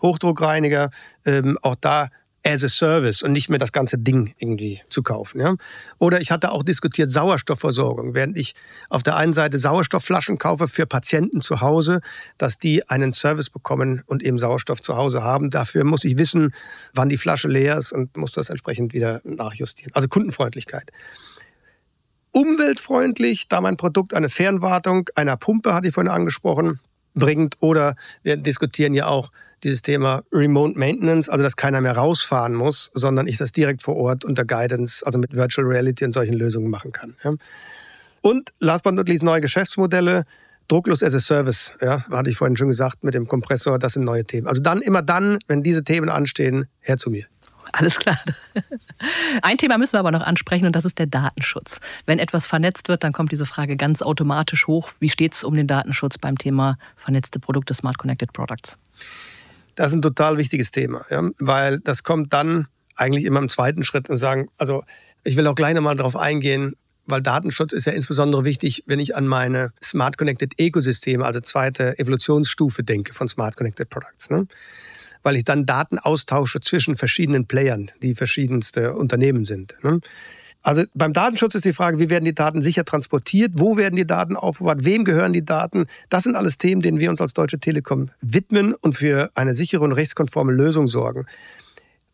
Hochdruckreiniger, 0.00 0.88
ähm, 1.26 1.58
auch 1.60 1.74
da 1.74 2.08
as 2.46 2.62
a 2.62 2.68
Service 2.68 3.22
und 3.22 3.32
nicht 3.32 3.48
mehr 3.48 3.58
das 3.58 3.72
ganze 3.72 3.98
Ding 3.98 4.34
irgendwie 4.38 4.80
zu 4.88 5.02
kaufen. 5.02 5.40
Ja? 5.40 5.56
Oder 5.98 6.20
ich 6.20 6.30
hatte 6.30 6.52
auch 6.52 6.62
diskutiert 6.62 7.10
Sauerstoffversorgung, 7.10 8.14
während 8.14 8.38
ich 8.38 8.54
auf 8.88 9.02
der 9.02 9.16
einen 9.16 9.32
Seite 9.32 9.58
Sauerstoffflaschen 9.58 10.38
kaufe 10.38 10.68
für 10.68 10.86
Patienten 10.86 11.40
zu 11.40 11.60
Hause, 11.60 12.00
dass 12.38 12.58
die 12.58 12.88
einen 12.88 13.12
Service 13.12 13.50
bekommen 13.50 14.02
und 14.06 14.22
eben 14.22 14.38
Sauerstoff 14.38 14.80
zu 14.80 14.96
Hause 14.96 15.22
haben. 15.22 15.50
Dafür 15.50 15.84
muss 15.84 16.04
ich 16.04 16.18
wissen, 16.18 16.54
wann 16.94 17.08
die 17.08 17.18
Flasche 17.18 17.48
leer 17.48 17.76
ist 17.78 17.92
und 17.92 18.16
muss 18.16 18.32
das 18.32 18.48
entsprechend 18.48 18.94
wieder 18.94 19.20
nachjustieren. 19.24 19.92
Also 19.94 20.08
Kundenfreundlichkeit. 20.08 20.92
Umweltfreundlich, 22.32 23.48
da 23.48 23.60
mein 23.60 23.76
Produkt 23.76 24.12
eine 24.12 24.28
Fernwartung 24.28 25.08
einer 25.14 25.36
Pumpe, 25.36 25.72
hatte 25.72 25.88
ich 25.88 25.94
vorhin 25.94 26.12
angesprochen, 26.12 26.80
bringt. 27.16 27.56
Oder 27.60 27.96
wir 28.22 28.36
diskutieren 28.36 28.94
ja 28.94 29.06
auch 29.08 29.32
dieses 29.64 29.82
Thema 29.82 30.22
Remote 30.32 30.78
Maintenance, 30.78 31.28
also 31.28 31.42
dass 31.42 31.56
keiner 31.56 31.80
mehr 31.80 31.96
rausfahren 31.96 32.54
muss, 32.54 32.90
sondern 32.94 33.26
ich 33.26 33.38
das 33.38 33.52
direkt 33.52 33.82
vor 33.82 33.96
Ort 33.96 34.24
unter 34.24 34.44
Guidance, 34.44 35.04
also 35.04 35.18
mit 35.18 35.34
Virtual 35.34 35.66
Reality 35.66 36.04
und 36.04 36.12
solchen 36.12 36.34
Lösungen 36.34 36.70
machen 36.70 36.92
kann. 36.92 37.16
Ja. 37.24 37.34
Und 38.20 38.52
last 38.60 38.84
but 38.84 38.94
not 38.94 39.08
least 39.08 39.22
neue 39.22 39.40
Geschäftsmodelle. 39.40 40.24
Drucklos 40.68 41.02
as 41.02 41.14
a 41.14 41.20
Service, 41.20 41.74
ja, 41.80 42.04
hatte 42.10 42.28
ich 42.28 42.36
vorhin 42.36 42.56
schon 42.56 42.68
gesagt, 42.68 43.04
mit 43.04 43.14
dem 43.14 43.28
Kompressor, 43.28 43.78
das 43.78 43.92
sind 43.92 44.04
neue 44.04 44.24
Themen. 44.24 44.48
Also 44.48 44.60
dann, 44.60 44.82
immer 44.82 45.00
dann, 45.00 45.38
wenn 45.46 45.62
diese 45.62 45.84
Themen 45.84 46.08
anstehen, 46.08 46.66
her 46.80 46.96
zu 46.96 47.08
mir. 47.10 47.26
Alles 47.72 47.98
klar. 47.98 48.18
Ein 49.42 49.58
Thema 49.58 49.78
müssen 49.78 49.94
wir 49.94 50.00
aber 50.00 50.10
noch 50.10 50.22
ansprechen 50.22 50.66
und 50.66 50.76
das 50.76 50.84
ist 50.84 50.98
der 50.98 51.06
Datenschutz. 51.06 51.80
Wenn 52.06 52.18
etwas 52.18 52.46
vernetzt 52.46 52.88
wird, 52.88 53.04
dann 53.04 53.12
kommt 53.12 53.32
diese 53.32 53.46
Frage 53.46 53.76
ganz 53.76 54.02
automatisch 54.02 54.66
hoch. 54.66 54.90
Wie 55.00 55.08
steht 55.08 55.34
es 55.34 55.44
um 55.44 55.54
den 55.54 55.66
Datenschutz 55.66 56.18
beim 56.18 56.38
Thema 56.38 56.78
vernetzte 56.96 57.38
Produkte, 57.38 57.74
Smart 57.74 57.98
Connected 57.98 58.32
Products? 58.32 58.78
Das 59.74 59.90
ist 59.90 59.94
ein 59.94 60.02
total 60.02 60.38
wichtiges 60.38 60.70
Thema, 60.70 61.04
ja, 61.10 61.22
weil 61.38 61.80
das 61.80 62.02
kommt 62.02 62.32
dann 62.32 62.66
eigentlich 62.94 63.24
immer 63.24 63.40
im 63.40 63.50
zweiten 63.50 63.82
Schritt 63.84 64.08
und 64.08 64.16
sagen, 64.16 64.48
also 64.56 64.84
ich 65.22 65.36
will 65.36 65.46
auch 65.46 65.54
gleich 65.54 65.74
nochmal 65.74 65.96
darauf 65.96 66.16
eingehen, 66.16 66.76
weil 67.04 67.20
Datenschutz 67.20 67.72
ist 67.72 67.84
ja 67.84 67.92
insbesondere 67.92 68.44
wichtig, 68.44 68.84
wenn 68.86 68.98
ich 68.98 69.16
an 69.16 69.26
meine 69.26 69.70
Smart 69.82 70.18
Connected 70.18 70.54
Ökosysteme, 70.60 71.24
also 71.24 71.40
zweite 71.40 71.98
Evolutionsstufe 71.98 72.82
denke 72.82 73.14
von 73.14 73.28
Smart 73.28 73.56
Connected 73.56 73.88
Products. 73.88 74.30
Ne? 74.30 74.46
Weil 75.26 75.34
ich 75.34 75.42
dann 75.42 75.66
Daten 75.66 75.98
austausche 75.98 76.60
zwischen 76.60 76.94
verschiedenen 76.94 77.48
Playern, 77.48 77.90
die 78.00 78.14
verschiedenste 78.14 78.94
Unternehmen 78.94 79.44
sind. 79.44 79.74
Ne? 79.82 79.98
Also 80.62 80.84
beim 80.94 81.12
Datenschutz 81.12 81.56
ist 81.56 81.64
die 81.64 81.72
Frage, 81.72 81.98
wie 81.98 82.10
werden 82.10 82.24
die 82.24 82.34
Daten 82.34 82.62
sicher 82.62 82.84
transportiert, 82.84 83.54
wo 83.56 83.76
werden 83.76 83.96
die 83.96 84.06
Daten 84.06 84.36
aufbewahrt, 84.36 84.84
wem 84.84 85.04
gehören 85.04 85.32
die 85.32 85.44
Daten. 85.44 85.86
Das 86.10 86.22
sind 86.22 86.36
alles 86.36 86.58
Themen, 86.58 86.80
denen 86.80 87.00
wir 87.00 87.10
uns 87.10 87.20
als 87.20 87.34
Deutsche 87.34 87.58
Telekom 87.58 88.12
widmen 88.20 88.72
und 88.74 88.92
für 88.92 89.32
eine 89.34 89.52
sichere 89.52 89.82
und 89.82 89.90
rechtskonforme 89.90 90.52
Lösung 90.52 90.86
sorgen. 90.86 91.26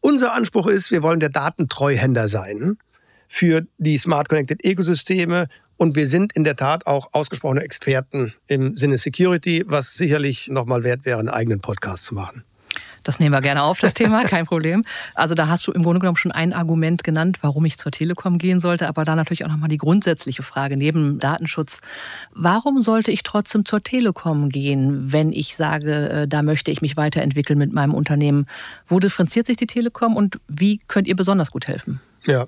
Unser 0.00 0.33
Anspruch 0.33 0.69
ist, 0.69 0.90
wir 0.90 1.02
wollen 1.02 1.21
der 1.21 1.28
Datentreuhänder 1.28 2.28
sein 2.28 2.78
für 3.28 3.66
die 3.76 3.99
Smart 3.99 4.31
Connected 4.31 4.64
Ökosysteme 4.64 5.49
und 5.76 5.97
wir 5.97 6.09
sind 6.09 6.35
in 6.35 6.45
der 6.45 6.57
Tat 6.57 6.87
auch 6.87 7.11
ausgesprochene 7.12 7.61
Experten 7.61 8.33
im 8.47 8.75
Sinne 8.75 8.97
Security, 8.97 9.64
was 9.66 9.92
sicherlich 9.92 10.49
nochmal 10.49 10.83
wert 10.83 11.04
wäre, 11.04 11.19
einen 11.19 11.28
eigenen 11.28 11.61
Podcast 11.61 12.07
zu 12.07 12.14
machen. 12.14 12.45
Das 13.04 13.18
nehmen 13.18 13.32
wir 13.32 13.40
gerne 13.40 13.62
auf, 13.62 13.80
das 13.80 13.94
Thema, 13.94 14.25
kein 14.28 14.47
Problem. 14.47 14.85
Also 15.14 15.35
da 15.35 15.49
hast 15.49 15.66
du 15.66 15.73
im 15.73 15.82
Grunde 15.82 16.00
genommen 16.00 16.16
schon 16.16 16.32
ein 16.32 16.52
Argument 16.52 17.04
genannt, 17.04 17.38
warum 17.42 17.64
ich 17.64 17.78
zur 17.78 17.92
Telekom 17.92 18.38
gehen 18.38 18.61
sollte, 18.61 18.88
aber 18.88 19.04
da 19.04 19.14
natürlich 19.14 19.44
auch 19.44 19.49
nochmal 19.49 19.68
die 19.68 19.78
grundsätzliche 19.78 20.42
Frage 20.42 20.76
neben 20.76 21.18
Datenschutz. 21.18 21.80
Warum 22.35 22.82
sollte 22.82 23.11
ich 23.11 23.23
trotzdem 23.23 23.64
zur 23.64 23.80
Telekom 23.82 24.49
gehen, 24.49 25.12
wenn 25.12 25.32
ich 25.32 25.56
sage, 25.56 26.09
äh, 26.09 26.28
da 26.28 26.42
möchte 26.42 26.71
ich 26.71 26.82
mich 26.82 26.97
weiterentwickeln 26.97 27.59
mit 27.59 27.73
meinem 27.73 27.94
Unternehmen? 27.94 28.47
Wo 28.87 28.99
differenziert 28.99 29.47
sich 29.47 29.56
die 29.56 29.66
Telekom 29.66 30.16
und 30.16 30.38
wie 30.49 30.78
könnt 30.88 31.09
ihr 31.09 31.16
besonders 31.16 31.50
gut 31.50 31.68
helfen? 31.68 32.00
Ja, 32.25 32.47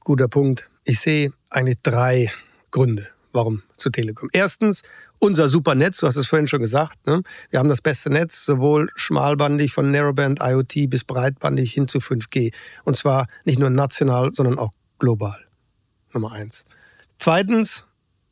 guter 0.00 0.28
Punkt. 0.28 0.68
Ich 0.84 1.00
sehe 1.00 1.32
eigentlich 1.50 1.78
drei 1.82 2.30
Gründe, 2.70 3.08
warum 3.32 3.62
zur 3.76 3.92
Telekom. 3.92 4.28
Erstens, 4.32 4.82
unser 5.20 5.48
super 5.48 5.74
Netz, 5.74 5.98
du 5.98 6.06
hast 6.06 6.16
es 6.16 6.26
vorhin 6.26 6.48
schon 6.48 6.60
gesagt. 6.60 7.06
Ne? 7.06 7.22
Wir 7.50 7.58
haben 7.58 7.68
das 7.68 7.82
beste 7.82 8.10
Netz, 8.10 8.44
sowohl 8.44 8.88
schmalbandig 8.94 9.72
von 9.72 9.90
Narrowband 9.90 10.40
IoT 10.40 10.88
bis 10.88 11.04
breitbandig 11.04 11.72
hin 11.72 11.88
zu 11.88 11.98
5G. 11.98 12.52
Und 12.84 12.96
zwar 12.96 13.26
nicht 13.44 13.58
nur 13.58 13.70
national, 13.70 14.32
sondern 14.32 14.58
auch 14.58 14.72
global. 14.98 15.38
Nummer 16.12 16.32
eins. 16.32 16.64
Zweitens, 17.18 17.84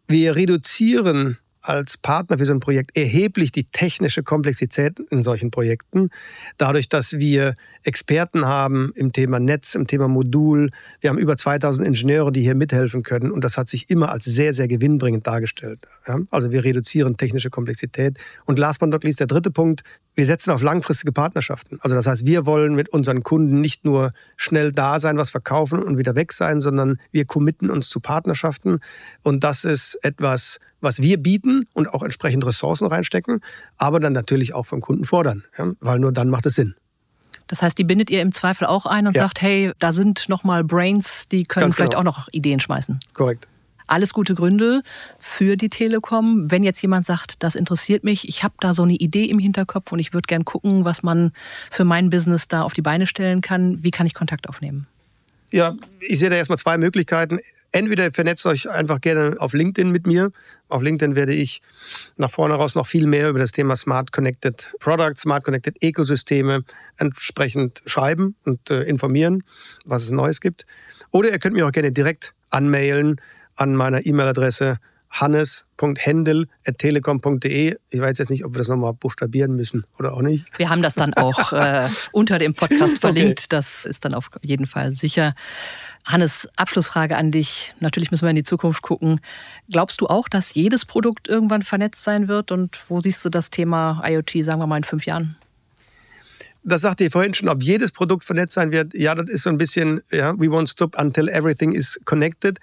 wir 0.06 0.36
reduzieren 0.36 1.38
als 1.68 1.96
Partner 1.96 2.38
für 2.38 2.44
so 2.44 2.52
ein 2.52 2.60
Projekt 2.60 2.96
erheblich 2.96 3.52
die 3.52 3.64
technische 3.64 4.22
Komplexität 4.22 5.00
in 5.10 5.22
solchen 5.22 5.50
Projekten. 5.50 6.10
Dadurch, 6.58 6.88
dass 6.88 7.14
wir 7.14 7.54
Experten 7.82 8.46
haben 8.46 8.92
im 8.94 9.12
Thema 9.12 9.38
Netz, 9.38 9.74
im 9.74 9.86
Thema 9.86 10.08
Modul. 10.08 10.70
Wir 11.00 11.10
haben 11.10 11.18
über 11.18 11.36
2000 11.36 11.86
Ingenieure, 11.86 12.32
die 12.32 12.42
hier 12.42 12.54
mithelfen 12.54 13.02
können. 13.02 13.30
Und 13.30 13.44
das 13.44 13.56
hat 13.56 13.68
sich 13.68 13.90
immer 13.90 14.10
als 14.10 14.24
sehr, 14.24 14.52
sehr 14.52 14.68
gewinnbringend 14.68 15.26
dargestellt. 15.26 15.86
Also 16.30 16.50
wir 16.50 16.64
reduzieren 16.64 17.16
technische 17.16 17.50
Komplexität. 17.50 18.18
Und 18.44 18.58
last 18.58 18.80
but 18.80 18.88
not 18.88 19.04
least 19.04 19.20
der 19.20 19.26
dritte 19.26 19.50
Punkt. 19.50 19.82
Wir 20.16 20.24
setzen 20.24 20.50
auf 20.50 20.62
langfristige 20.62 21.12
Partnerschaften. 21.12 21.78
Also 21.82 21.94
das 21.94 22.06
heißt, 22.06 22.26
wir 22.26 22.46
wollen 22.46 22.74
mit 22.74 22.88
unseren 22.88 23.22
Kunden 23.22 23.60
nicht 23.60 23.84
nur 23.84 24.12
schnell 24.36 24.72
da 24.72 24.98
sein, 24.98 25.18
was 25.18 25.28
verkaufen 25.28 25.82
und 25.82 25.98
wieder 25.98 26.14
weg 26.14 26.32
sein, 26.32 26.62
sondern 26.62 26.98
wir 27.12 27.26
committen 27.26 27.70
uns 27.70 27.90
zu 27.90 28.00
Partnerschaften. 28.00 28.80
Und 29.22 29.44
das 29.44 29.64
ist 29.64 29.98
etwas, 30.02 30.58
was 30.80 31.02
wir 31.02 31.22
bieten 31.22 31.64
und 31.74 31.92
auch 31.92 32.02
entsprechend 32.02 32.46
Ressourcen 32.46 32.86
reinstecken, 32.86 33.40
aber 33.76 34.00
dann 34.00 34.14
natürlich 34.14 34.54
auch 34.54 34.64
vom 34.64 34.80
Kunden 34.80 35.04
fordern, 35.04 35.44
ja, 35.58 35.72
weil 35.80 35.98
nur 35.98 36.12
dann 36.12 36.30
macht 36.30 36.46
es 36.46 36.54
Sinn. 36.54 36.74
Das 37.46 37.60
heißt, 37.62 37.76
die 37.76 37.84
bindet 37.84 38.10
ihr 38.10 38.22
im 38.22 38.32
Zweifel 38.32 38.66
auch 38.66 38.86
ein 38.86 39.06
und 39.06 39.14
ja. 39.14 39.22
sagt, 39.22 39.42
hey, 39.42 39.72
da 39.78 39.92
sind 39.92 40.30
nochmal 40.30 40.64
Brains, 40.64 41.28
die 41.28 41.44
können 41.44 41.64
Ganz 41.64 41.76
vielleicht 41.76 41.92
genau. 41.92 42.00
auch 42.00 42.04
noch 42.04 42.28
Ideen 42.32 42.58
schmeißen. 42.58 42.98
Korrekt. 43.12 43.48
Alles 43.86 44.12
gute 44.12 44.34
Gründe 44.34 44.82
für 45.18 45.56
die 45.56 45.68
Telekom. 45.68 46.50
Wenn 46.50 46.62
jetzt 46.62 46.82
jemand 46.82 47.04
sagt, 47.04 47.42
das 47.42 47.54
interessiert 47.54 48.04
mich, 48.04 48.28
ich 48.28 48.42
habe 48.42 48.54
da 48.60 48.74
so 48.74 48.82
eine 48.82 48.94
Idee 48.94 49.26
im 49.26 49.38
Hinterkopf 49.38 49.92
und 49.92 49.98
ich 49.98 50.12
würde 50.12 50.26
gern 50.26 50.44
gucken, 50.44 50.84
was 50.84 51.02
man 51.02 51.32
für 51.70 51.84
mein 51.84 52.10
Business 52.10 52.48
da 52.48 52.62
auf 52.62 52.72
die 52.72 52.82
Beine 52.82 53.06
stellen 53.06 53.40
kann, 53.40 53.82
wie 53.82 53.90
kann 53.90 54.06
ich 54.06 54.14
Kontakt 54.14 54.48
aufnehmen? 54.48 54.86
Ja, 55.50 55.76
ich 56.00 56.18
sehe 56.18 56.28
da 56.28 56.36
erstmal 56.36 56.58
zwei 56.58 56.76
Möglichkeiten. 56.76 57.38
Entweder 57.72 58.10
vernetzt 58.12 58.46
euch 58.46 58.68
einfach 58.68 59.00
gerne 59.00 59.36
auf 59.38 59.52
LinkedIn 59.52 59.90
mit 59.90 60.06
mir. 60.06 60.32
Auf 60.68 60.82
LinkedIn 60.82 61.14
werde 61.14 61.34
ich 61.34 61.62
nach 62.16 62.30
vorne 62.30 62.54
raus 62.54 62.74
noch 62.74 62.86
viel 62.86 63.06
mehr 63.06 63.28
über 63.28 63.38
das 63.38 63.52
Thema 63.52 63.76
Smart 63.76 64.12
Connected 64.12 64.72
Products, 64.80 65.22
Smart 65.22 65.44
Connected 65.44 65.76
Ökosysteme 65.84 66.62
entsprechend 66.96 67.82
schreiben 67.86 68.34
und 68.44 68.70
äh, 68.70 68.82
informieren, 68.82 69.44
was 69.84 70.02
es 70.02 70.10
Neues 70.10 70.40
gibt. 70.40 70.66
Oder 71.10 71.30
ihr 71.30 71.38
könnt 71.38 71.54
mich 71.54 71.62
auch 71.62 71.72
gerne 71.72 71.92
direkt 71.92 72.34
anmailen 72.50 73.20
an 73.56 73.74
meiner 73.74 74.06
E-Mail-Adresse 74.06 74.78
hannes.händel.telekom.de. 75.10 77.76
Ich 77.90 78.00
weiß 78.00 78.18
jetzt 78.18 78.30
nicht, 78.30 78.44
ob 78.44 78.54
wir 78.54 78.58
das 78.58 78.68
nochmal 78.68 78.92
buchstabieren 78.92 79.56
müssen 79.56 79.84
oder 79.98 80.14
auch 80.14 80.22
nicht. 80.22 80.46
Wir 80.58 80.68
haben 80.68 80.82
das 80.82 80.94
dann 80.94 81.14
auch 81.14 81.52
äh, 81.52 81.88
unter 82.12 82.38
dem 82.38 82.54
Podcast 82.54 82.98
verlinkt. 82.98 83.40
Okay. 83.40 83.48
Das 83.50 83.86
ist 83.86 84.04
dann 84.04 84.14
auf 84.14 84.30
jeden 84.44 84.66
Fall 84.66 84.92
sicher. 84.92 85.34
Hannes, 86.06 86.48
Abschlussfrage 86.56 87.16
an 87.16 87.30
dich. 87.30 87.74
Natürlich 87.80 88.10
müssen 88.10 88.24
wir 88.24 88.30
in 88.30 88.36
die 88.36 88.44
Zukunft 88.44 88.82
gucken. 88.82 89.20
Glaubst 89.70 90.00
du 90.00 90.06
auch, 90.06 90.28
dass 90.28 90.54
jedes 90.54 90.84
Produkt 90.84 91.28
irgendwann 91.28 91.62
vernetzt 91.62 92.04
sein 92.04 92.28
wird? 92.28 92.52
Und 92.52 92.78
wo 92.88 93.00
siehst 93.00 93.24
du 93.24 93.30
das 93.30 93.48
Thema 93.50 94.02
IoT, 94.04 94.44
sagen 94.44 94.60
wir 94.60 94.66
mal, 94.66 94.76
in 94.76 94.84
fünf 94.84 95.06
Jahren? 95.06 95.36
das 96.68 96.80
sagte 96.80 97.04
ich 97.04 97.12
vorhin 97.12 97.32
schon, 97.32 97.48
ob 97.48 97.62
jedes 97.62 97.92
Produkt 97.92 98.24
vernetzt 98.24 98.54
sein 98.54 98.72
wird. 98.72 98.92
Ja, 98.92 99.14
das 99.14 99.30
ist 99.30 99.44
so 99.44 99.50
ein 99.50 99.56
bisschen, 99.56 100.02
ja, 100.10 100.36
we 100.36 100.46
won't 100.46 100.68
stop 100.68 100.98
until 100.98 101.28
everything 101.28 101.70
is 101.70 101.96
connected. 102.04 102.58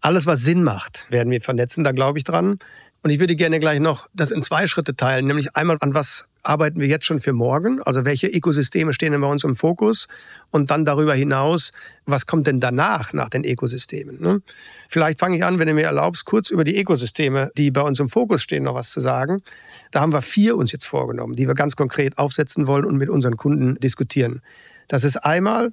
Alles, 0.00 0.26
was 0.26 0.40
Sinn 0.40 0.62
macht, 0.62 1.06
werden 1.10 1.30
wir 1.30 1.40
vernetzen, 1.40 1.84
da 1.84 1.92
glaube 1.92 2.18
ich 2.18 2.24
dran. 2.24 2.58
Und 3.02 3.10
ich 3.10 3.20
würde 3.20 3.36
gerne 3.36 3.60
gleich 3.60 3.80
noch 3.80 4.08
das 4.14 4.30
in 4.30 4.42
zwei 4.42 4.66
Schritte 4.66 4.96
teilen, 4.96 5.26
nämlich 5.26 5.54
einmal 5.54 5.76
an 5.80 5.94
was 5.94 6.26
arbeiten 6.46 6.80
wir 6.80 6.86
jetzt 6.86 7.04
schon 7.04 7.20
für 7.20 7.32
morgen, 7.32 7.82
also 7.82 8.04
welche 8.04 8.28
Ökosysteme 8.28 8.92
stehen 8.92 9.12
denn 9.12 9.20
bei 9.20 9.28
uns 9.28 9.44
im 9.44 9.56
Fokus 9.56 10.08
und 10.50 10.70
dann 10.70 10.84
darüber 10.84 11.14
hinaus, 11.14 11.72
was 12.04 12.26
kommt 12.26 12.46
denn 12.46 12.60
danach 12.60 13.12
nach 13.12 13.28
den 13.28 13.44
Ökosystemen. 13.44 14.20
Ne? 14.20 14.42
Vielleicht 14.88 15.18
fange 15.18 15.36
ich 15.36 15.44
an, 15.44 15.58
wenn 15.58 15.66
du 15.66 15.74
mir 15.74 15.84
erlaubst, 15.84 16.24
kurz 16.24 16.50
über 16.50 16.64
die 16.64 16.80
Ökosysteme, 16.80 17.50
die 17.56 17.70
bei 17.70 17.80
uns 17.80 18.00
im 18.00 18.08
Fokus 18.08 18.42
stehen, 18.42 18.64
noch 18.64 18.74
was 18.74 18.90
zu 18.90 19.00
sagen. 19.00 19.42
Da 19.90 20.00
haben 20.00 20.12
wir 20.12 20.22
vier 20.22 20.56
uns 20.56 20.72
jetzt 20.72 20.86
vorgenommen, 20.86 21.36
die 21.36 21.46
wir 21.46 21.54
ganz 21.54 21.76
konkret 21.76 22.18
aufsetzen 22.18 22.66
wollen 22.66 22.84
und 22.84 22.96
mit 22.96 23.10
unseren 23.10 23.36
Kunden 23.36 23.76
diskutieren. 23.76 24.42
Das 24.88 25.04
ist 25.04 25.16
einmal 25.16 25.72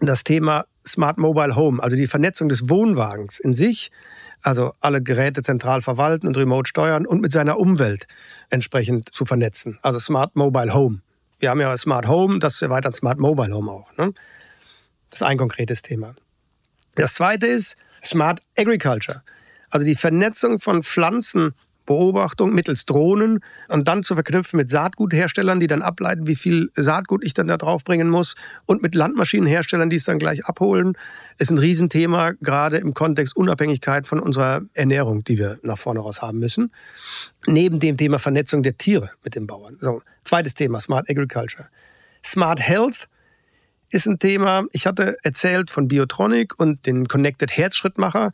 das 0.00 0.24
Thema 0.24 0.66
Smart 0.88 1.18
Mobile 1.18 1.56
Home, 1.56 1.82
also 1.82 1.96
die 1.96 2.06
Vernetzung 2.06 2.48
des 2.48 2.68
Wohnwagens 2.68 3.38
in 3.38 3.54
sich, 3.54 3.90
also 4.42 4.72
alle 4.80 5.02
Geräte 5.02 5.42
zentral 5.42 5.82
verwalten 5.82 6.26
und 6.26 6.36
remote 6.36 6.68
steuern 6.68 7.06
und 7.06 7.20
mit 7.20 7.32
seiner 7.32 7.58
Umwelt 7.58 8.06
entsprechend 8.50 9.12
zu 9.12 9.24
vernetzen. 9.24 9.78
Also 9.82 9.98
Smart 9.98 10.36
Mobile 10.36 10.74
Home. 10.74 11.00
Wir 11.38 11.50
haben 11.50 11.60
ja 11.60 11.76
Smart 11.76 12.08
Home, 12.08 12.38
das 12.38 12.60
erweitert 12.62 12.94
Smart 12.94 13.18
Mobile 13.18 13.54
Home 13.54 13.70
auch. 13.70 13.96
Ne? 13.96 14.12
Das 15.10 15.20
ist 15.20 15.26
ein 15.26 15.38
konkretes 15.38 15.82
Thema. 15.82 16.14
Das 16.94 17.14
zweite 17.14 17.46
ist 17.46 17.76
Smart 18.04 18.40
Agriculture, 18.56 19.22
also 19.70 19.84
die 19.84 19.94
Vernetzung 19.94 20.58
von 20.58 20.82
Pflanzen, 20.82 21.54
Beobachtung 21.88 22.54
mittels 22.54 22.84
Drohnen 22.84 23.40
und 23.68 23.88
dann 23.88 24.02
zu 24.02 24.14
verknüpfen 24.14 24.58
mit 24.58 24.68
Saatgutherstellern, 24.68 25.58
die 25.58 25.66
dann 25.66 25.80
ableiten, 25.80 26.26
wie 26.26 26.36
viel 26.36 26.68
Saatgut 26.74 27.24
ich 27.24 27.32
dann 27.32 27.48
da 27.48 27.56
drauf 27.56 27.82
bringen 27.82 28.10
muss 28.10 28.36
und 28.66 28.82
mit 28.82 28.94
Landmaschinenherstellern, 28.94 29.88
die 29.88 29.96
es 29.96 30.04
dann 30.04 30.18
gleich 30.18 30.44
abholen, 30.44 30.92
ist 31.38 31.50
ein 31.50 31.56
Riesenthema, 31.56 32.32
gerade 32.42 32.76
im 32.76 32.92
Kontext 32.92 33.34
Unabhängigkeit 33.36 34.06
von 34.06 34.20
unserer 34.20 34.60
Ernährung, 34.74 35.24
die 35.24 35.38
wir 35.38 35.58
nach 35.62 35.78
vorne 35.78 36.00
raus 36.00 36.20
haben 36.20 36.38
müssen. 36.38 36.72
Neben 37.46 37.80
dem 37.80 37.96
Thema 37.96 38.18
Vernetzung 38.18 38.62
der 38.62 38.76
Tiere 38.76 39.10
mit 39.24 39.34
den 39.34 39.46
Bauern. 39.46 39.78
So, 39.80 40.02
zweites 40.24 40.52
Thema, 40.52 40.80
Smart 40.80 41.08
Agriculture. 41.08 41.68
Smart 42.22 42.60
Health 42.60 43.08
ist 43.90 44.06
ein 44.06 44.18
Thema. 44.18 44.64
Ich 44.72 44.86
hatte 44.86 45.16
erzählt 45.22 45.70
von 45.70 45.88
Biotronic 45.88 46.58
und 46.58 46.86
den 46.86 47.08
Connected 47.08 47.56
Herzschrittmacher. 47.56 48.32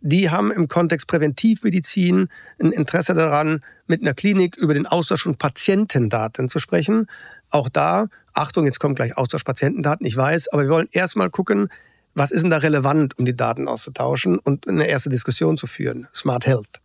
Die 0.00 0.30
haben 0.30 0.50
im 0.50 0.68
Kontext 0.68 1.06
Präventivmedizin 1.06 2.28
ein 2.60 2.72
Interesse 2.72 3.14
daran, 3.14 3.60
mit 3.86 4.02
einer 4.02 4.14
Klinik 4.14 4.56
über 4.56 4.74
den 4.74 4.86
Austausch 4.86 5.22
von 5.22 5.36
Patientendaten 5.36 6.48
zu 6.48 6.58
sprechen. 6.58 7.06
Auch 7.50 7.68
da, 7.68 8.06
Achtung, 8.34 8.66
jetzt 8.66 8.80
kommt 8.80 8.96
gleich 8.96 9.16
Austausch 9.16 9.44
Patientendaten, 9.44 10.06
ich 10.06 10.16
weiß, 10.16 10.48
aber 10.48 10.64
wir 10.64 10.70
wollen 10.70 10.88
erstmal 10.90 11.30
gucken, 11.30 11.68
was 12.14 12.30
ist 12.30 12.42
denn 12.42 12.50
da 12.50 12.58
relevant, 12.58 13.18
um 13.18 13.24
die 13.24 13.36
Daten 13.36 13.68
auszutauschen 13.68 14.38
und 14.38 14.66
eine 14.66 14.86
erste 14.86 15.10
Diskussion 15.10 15.56
zu 15.56 15.66
führen. 15.66 16.08
Smart 16.14 16.46
Health. 16.46 16.80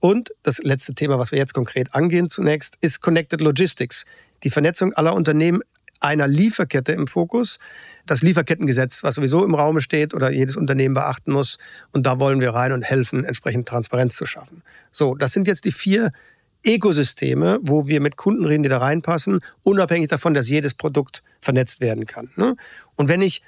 Und 0.00 0.30
das 0.44 0.58
letzte 0.58 0.94
Thema, 0.94 1.18
was 1.18 1.32
wir 1.32 1.38
jetzt 1.38 1.54
konkret 1.54 1.94
angehen 1.94 2.30
zunächst, 2.30 2.78
ist 2.80 3.00
Connected 3.00 3.40
Logistics. 3.40 4.06
Die 4.44 4.50
Vernetzung 4.50 4.92
aller 4.94 5.14
Unternehmen 5.14 5.60
einer 6.00 6.26
Lieferkette 6.26 6.92
im 6.92 7.06
Fokus. 7.06 7.58
Das 8.06 8.22
Lieferkettengesetz, 8.22 9.02
was 9.02 9.16
sowieso 9.16 9.44
im 9.44 9.54
Raum 9.54 9.80
steht 9.80 10.14
oder 10.14 10.30
jedes 10.30 10.56
Unternehmen 10.56 10.94
beachten 10.94 11.32
muss. 11.32 11.58
Und 11.92 12.06
da 12.06 12.20
wollen 12.20 12.40
wir 12.40 12.50
rein 12.50 12.72
und 12.72 12.82
helfen, 12.82 13.24
entsprechend 13.24 13.68
Transparenz 13.68 14.16
zu 14.16 14.26
schaffen. 14.26 14.62
So, 14.92 15.14
das 15.14 15.32
sind 15.32 15.46
jetzt 15.46 15.64
die 15.64 15.72
vier 15.72 16.12
Ökosysteme, 16.66 17.58
wo 17.62 17.86
wir 17.86 18.00
mit 18.00 18.16
Kunden 18.16 18.44
reden, 18.44 18.62
die 18.62 18.68
da 18.68 18.78
reinpassen, 18.78 19.40
unabhängig 19.62 20.08
davon, 20.08 20.34
dass 20.34 20.48
jedes 20.48 20.74
Produkt 20.74 21.22
vernetzt 21.40 21.80
werden 21.80 22.06
kann. 22.06 22.30
Ne? 22.36 22.56
Und 22.96 23.08
wenn 23.08 23.22
ich 23.22 23.42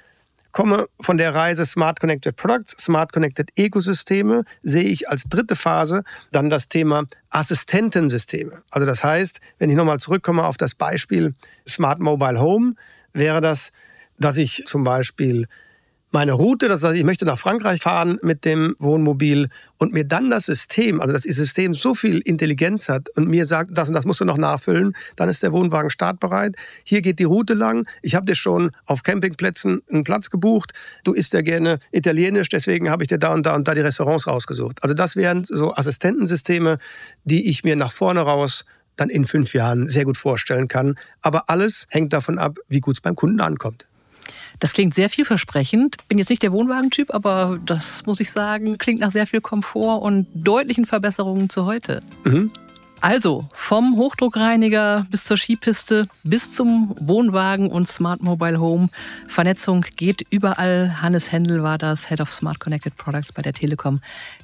komme 0.51 0.87
von 0.99 1.17
der 1.17 1.33
Reise 1.33 1.65
Smart 1.65 1.99
Connected 1.99 2.35
Products, 2.35 2.75
Smart 2.83 3.13
Connected 3.13 3.49
Ökosysteme, 3.57 4.43
sehe 4.63 4.83
ich 4.83 5.09
als 5.09 5.23
dritte 5.23 5.55
Phase 5.55 6.03
dann 6.31 6.49
das 6.49 6.69
Thema 6.69 7.05
Assistentensysteme. 7.29 8.63
Also 8.69 8.85
das 8.85 9.03
heißt, 9.03 9.41
wenn 9.59 9.69
ich 9.69 9.75
nochmal 9.75 9.99
zurückkomme 9.99 10.43
auf 10.43 10.57
das 10.57 10.75
Beispiel 10.75 11.33
Smart 11.67 11.99
Mobile 11.99 12.39
Home, 12.39 12.75
wäre 13.13 13.41
das, 13.41 13.71
dass 14.19 14.37
ich 14.37 14.63
zum 14.65 14.83
Beispiel 14.83 15.47
meine 16.11 16.33
Route, 16.33 16.67
das 16.67 16.83
heißt, 16.83 16.97
ich 16.97 17.03
möchte 17.03 17.25
nach 17.25 17.39
Frankreich 17.39 17.81
fahren 17.81 18.19
mit 18.21 18.43
dem 18.45 18.75
Wohnmobil 18.79 19.49
und 19.77 19.93
mir 19.93 20.03
dann 20.03 20.29
das 20.29 20.45
System, 20.45 20.99
also 20.99 21.13
das 21.13 21.23
System 21.23 21.73
so 21.73 21.95
viel 21.95 22.19
Intelligenz 22.19 22.89
hat 22.89 23.09
und 23.15 23.27
mir 23.27 23.45
sagt, 23.45 23.77
das 23.77 23.87
und 23.87 23.95
das 23.95 24.05
musst 24.05 24.19
du 24.19 24.25
noch 24.25 24.37
nachfüllen, 24.37 24.93
dann 25.15 25.29
ist 25.29 25.41
der 25.41 25.53
Wohnwagen 25.53 25.89
startbereit. 25.89 26.55
Hier 26.83 27.01
geht 27.01 27.19
die 27.19 27.23
Route 27.23 27.53
lang. 27.53 27.87
Ich 28.01 28.15
habe 28.15 28.25
dir 28.25 28.35
schon 28.35 28.71
auf 28.85 29.03
Campingplätzen 29.03 29.81
einen 29.91 30.03
Platz 30.03 30.29
gebucht. 30.29 30.73
Du 31.03 31.13
isst 31.13 31.33
ja 31.33 31.41
gerne 31.41 31.79
italienisch, 31.91 32.49
deswegen 32.49 32.89
habe 32.89 33.03
ich 33.03 33.07
dir 33.07 33.17
da 33.17 33.33
und 33.33 33.45
da 33.45 33.55
und 33.55 33.67
da 33.67 33.73
die 33.73 33.81
Restaurants 33.81 34.27
rausgesucht. 34.27 34.83
Also 34.83 34.93
das 34.93 35.15
wären 35.15 35.45
so 35.45 35.73
Assistentensysteme, 35.73 36.77
die 37.23 37.49
ich 37.49 37.63
mir 37.63 37.75
nach 37.75 37.93
vorne 37.93 38.21
raus 38.21 38.65
dann 38.97 39.09
in 39.09 39.25
fünf 39.25 39.53
Jahren 39.53 39.87
sehr 39.87 40.03
gut 40.05 40.17
vorstellen 40.17 40.67
kann. 40.67 40.95
Aber 41.21 41.49
alles 41.49 41.87
hängt 41.89 42.11
davon 42.11 42.37
ab, 42.37 42.57
wie 42.67 42.81
gut 42.81 42.97
es 42.97 43.01
beim 43.01 43.15
Kunden 43.15 43.39
ankommt. 43.39 43.87
Das 44.61 44.73
klingt 44.73 44.93
sehr 44.93 45.09
vielversprechend. 45.09 45.97
Bin 46.07 46.19
jetzt 46.19 46.29
nicht 46.29 46.43
der 46.43 46.51
Wohnwagentyp, 46.51 47.13
aber 47.13 47.59
das 47.65 48.05
muss 48.05 48.19
ich 48.19 48.31
sagen, 48.31 48.77
klingt 48.77 49.01
nach 49.01 49.09
sehr 49.09 49.25
viel 49.25 49.41
Komfort 49.41 50.03
und 50.03 50.27
deutlichen 50.35 50.85
Verbesserungen 50.85 51.49
zu 51.49 51.65
heute. 51.65 51.99
Mhm. 52.23 52.51
Also 53.01 53.49
vom 53.53 53.97
Hochdruckreiniger 53.97 55.07
bis 55.09 55.23
zur 55.23 55.35
Skipiste 55.35 56.07
bis 56.23 56.53
zum 56.53 56.93
Wohnwagen 56.99 57.71
und 57.71 57.87
Smart 57.87 58.21
Mobile 58.21 58.59
Home. 58.59 58.89
Vernetzung 59.27 59.83
geht 59.95 60.27
überall. 60.29 61.01
Hannes 61.01 61.31
Händel 61.31 61.63
war 61.63 61.79
das, 61.79 62.07
Head 62.09 62.21
of 62.21 62.31
Smart 62.31 62.59
Connected 62.59 62.95
Products 62.95 63.33
bei 63.33 63.41
der 63.41 63.53
Telekom. 63.53 63.99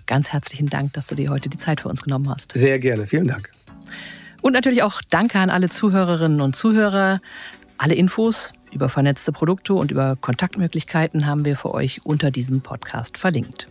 Ganz 0.08 0.34
herzlichen 0.34 0.68
Dank, 0.68 0.94
dass 0.94 1.06
du 1.06 1.14
dir 1.14 1.30
heute 1.30 1.50
die 1.50 1.58
Zeit 1.58 1.82
für 1.82 1.90
uns 1.90 2.02
genommen 2.02 2.28
hast. 2.28 2.54
Sehr 2.54 2.80
gerne, 2.80 3.06
vielen 3.06 3.28
Dank. 3.28 3.52
Und 4.42 4.54
natürlich 4.54 4.82
auch 4.82 5.02
Danke 5.10 5.40
an 5.40 5.50
alle 5.50 5.70
Zuhörerinnen 5.70 6.42
und 6.42 6.56
Zuhörer. 6.56 7.20
Alle 7.78 7.94
Infos 7.94 8.52
über 8.72 8.90
vernetzte 8.90 9.32
Produkte 9.32 9.74
und 9.74 9.92
über 9.92 10.16
Kontaktmöglichkeiten 10.16 11.26
haben 11.26 11.46
wir 11.46 11.56
für 11.56 11.74
euch 11.74 12.06
unter 12.06 12.32
diesem 12.32 12.62
Podcast 12.62 13.18
verlinkt. 13.18 13.68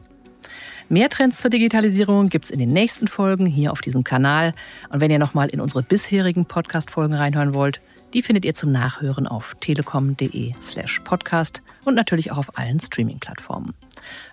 Mehr 0.88 1.08
Trends 1.08 1.40
zur 1.40 1.50
Digitalisierung 1.50 2.28
gibt 2.28 2.44
es 2.44 2.50
in 2.52 2.60
den 2.60 2.72
nächsten 2.72 3.08
Folgen 3.08 3.44
hier 3.44 3.72
auf 3.72 3.80
diesem 3.80 4.04
Kanal. 4.04 4.52
Und 4.88 5.00
wenn 5.00 5.10
ihr 5.10 5.18
nochmal 5.18 5.48
in 5.48 5.60
unsere 5.60 5.82
bisherigen 5.82 6.46
Podcast-Folgen 6.46 7.14
reinhören 7.14 7.54
wollt, 7.54 7.80
die 8.14 8.22
findet 8.22 8.44
ihr 8.44 8.54
zum 8.54 8.70
Nachhören 8.70 9.26
auf 9.26 9.56
telekom.de/slash 9.60 11.00
podcast 11.00 11.62
und 11.84 11.94
natürlich 11.94 12.30
auch 12.30 12.38
auf 12.38 12.56
allen 12.56 12.78
Streaming-Plattformen. 12.78 13.74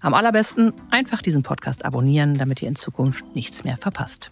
Am 0.01 0.13
allerbesten 0.13 0.73
einfach 0.91 1.23
diesen 1.23 1.41
Podcast 1.41 1.83
abonnieren, 1.83 2.37
damit 2.37 2.61
ihr 2.61 2.67
in 2.67 2.75
Zukunft 2.75 3.25
nichts 3.33 3.63
mehr 3.63 3.77
verpasst. 3.77 4.31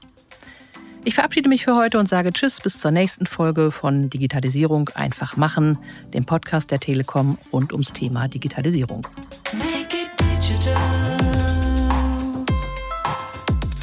Ich 1.04 1.16
verabschiede 1.16 1.50
mich 1.50 1.66
für 1.66 1.76
heute 1.76 1.98
und 1.98 2.08
sage 2.08 2.32
Tschüss 2.32 2.62
bis 2.62 2.80
zur 2.80 2.92
nächsten 2.92 3.26
Folge 3.26 3.72
von 3.72 4.10
Digitalisierung 4.10 4.90
einfach 4.94 5.36
machen, 5.36 5.80
dem 6.14 6.26
Podcast 6.26 6.70
der 6.70 6.80
Telekom 6.80 7.40
rund 7.52 7.74
ums 7.74 7.92
Thema 7.92 8.28
Digitalisierung. 8.28 9.08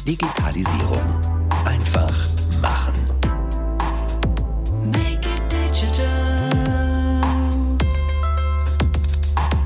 Digitalisierung 0.07 1.21
einfach 1.65 2.15
machen. 2.61 2.93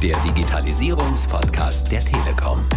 Der 0.02 0.20
Digitalisierungspodcast 0.24 1.92
der 1.92 2.04
Telekom. 2.04 2.68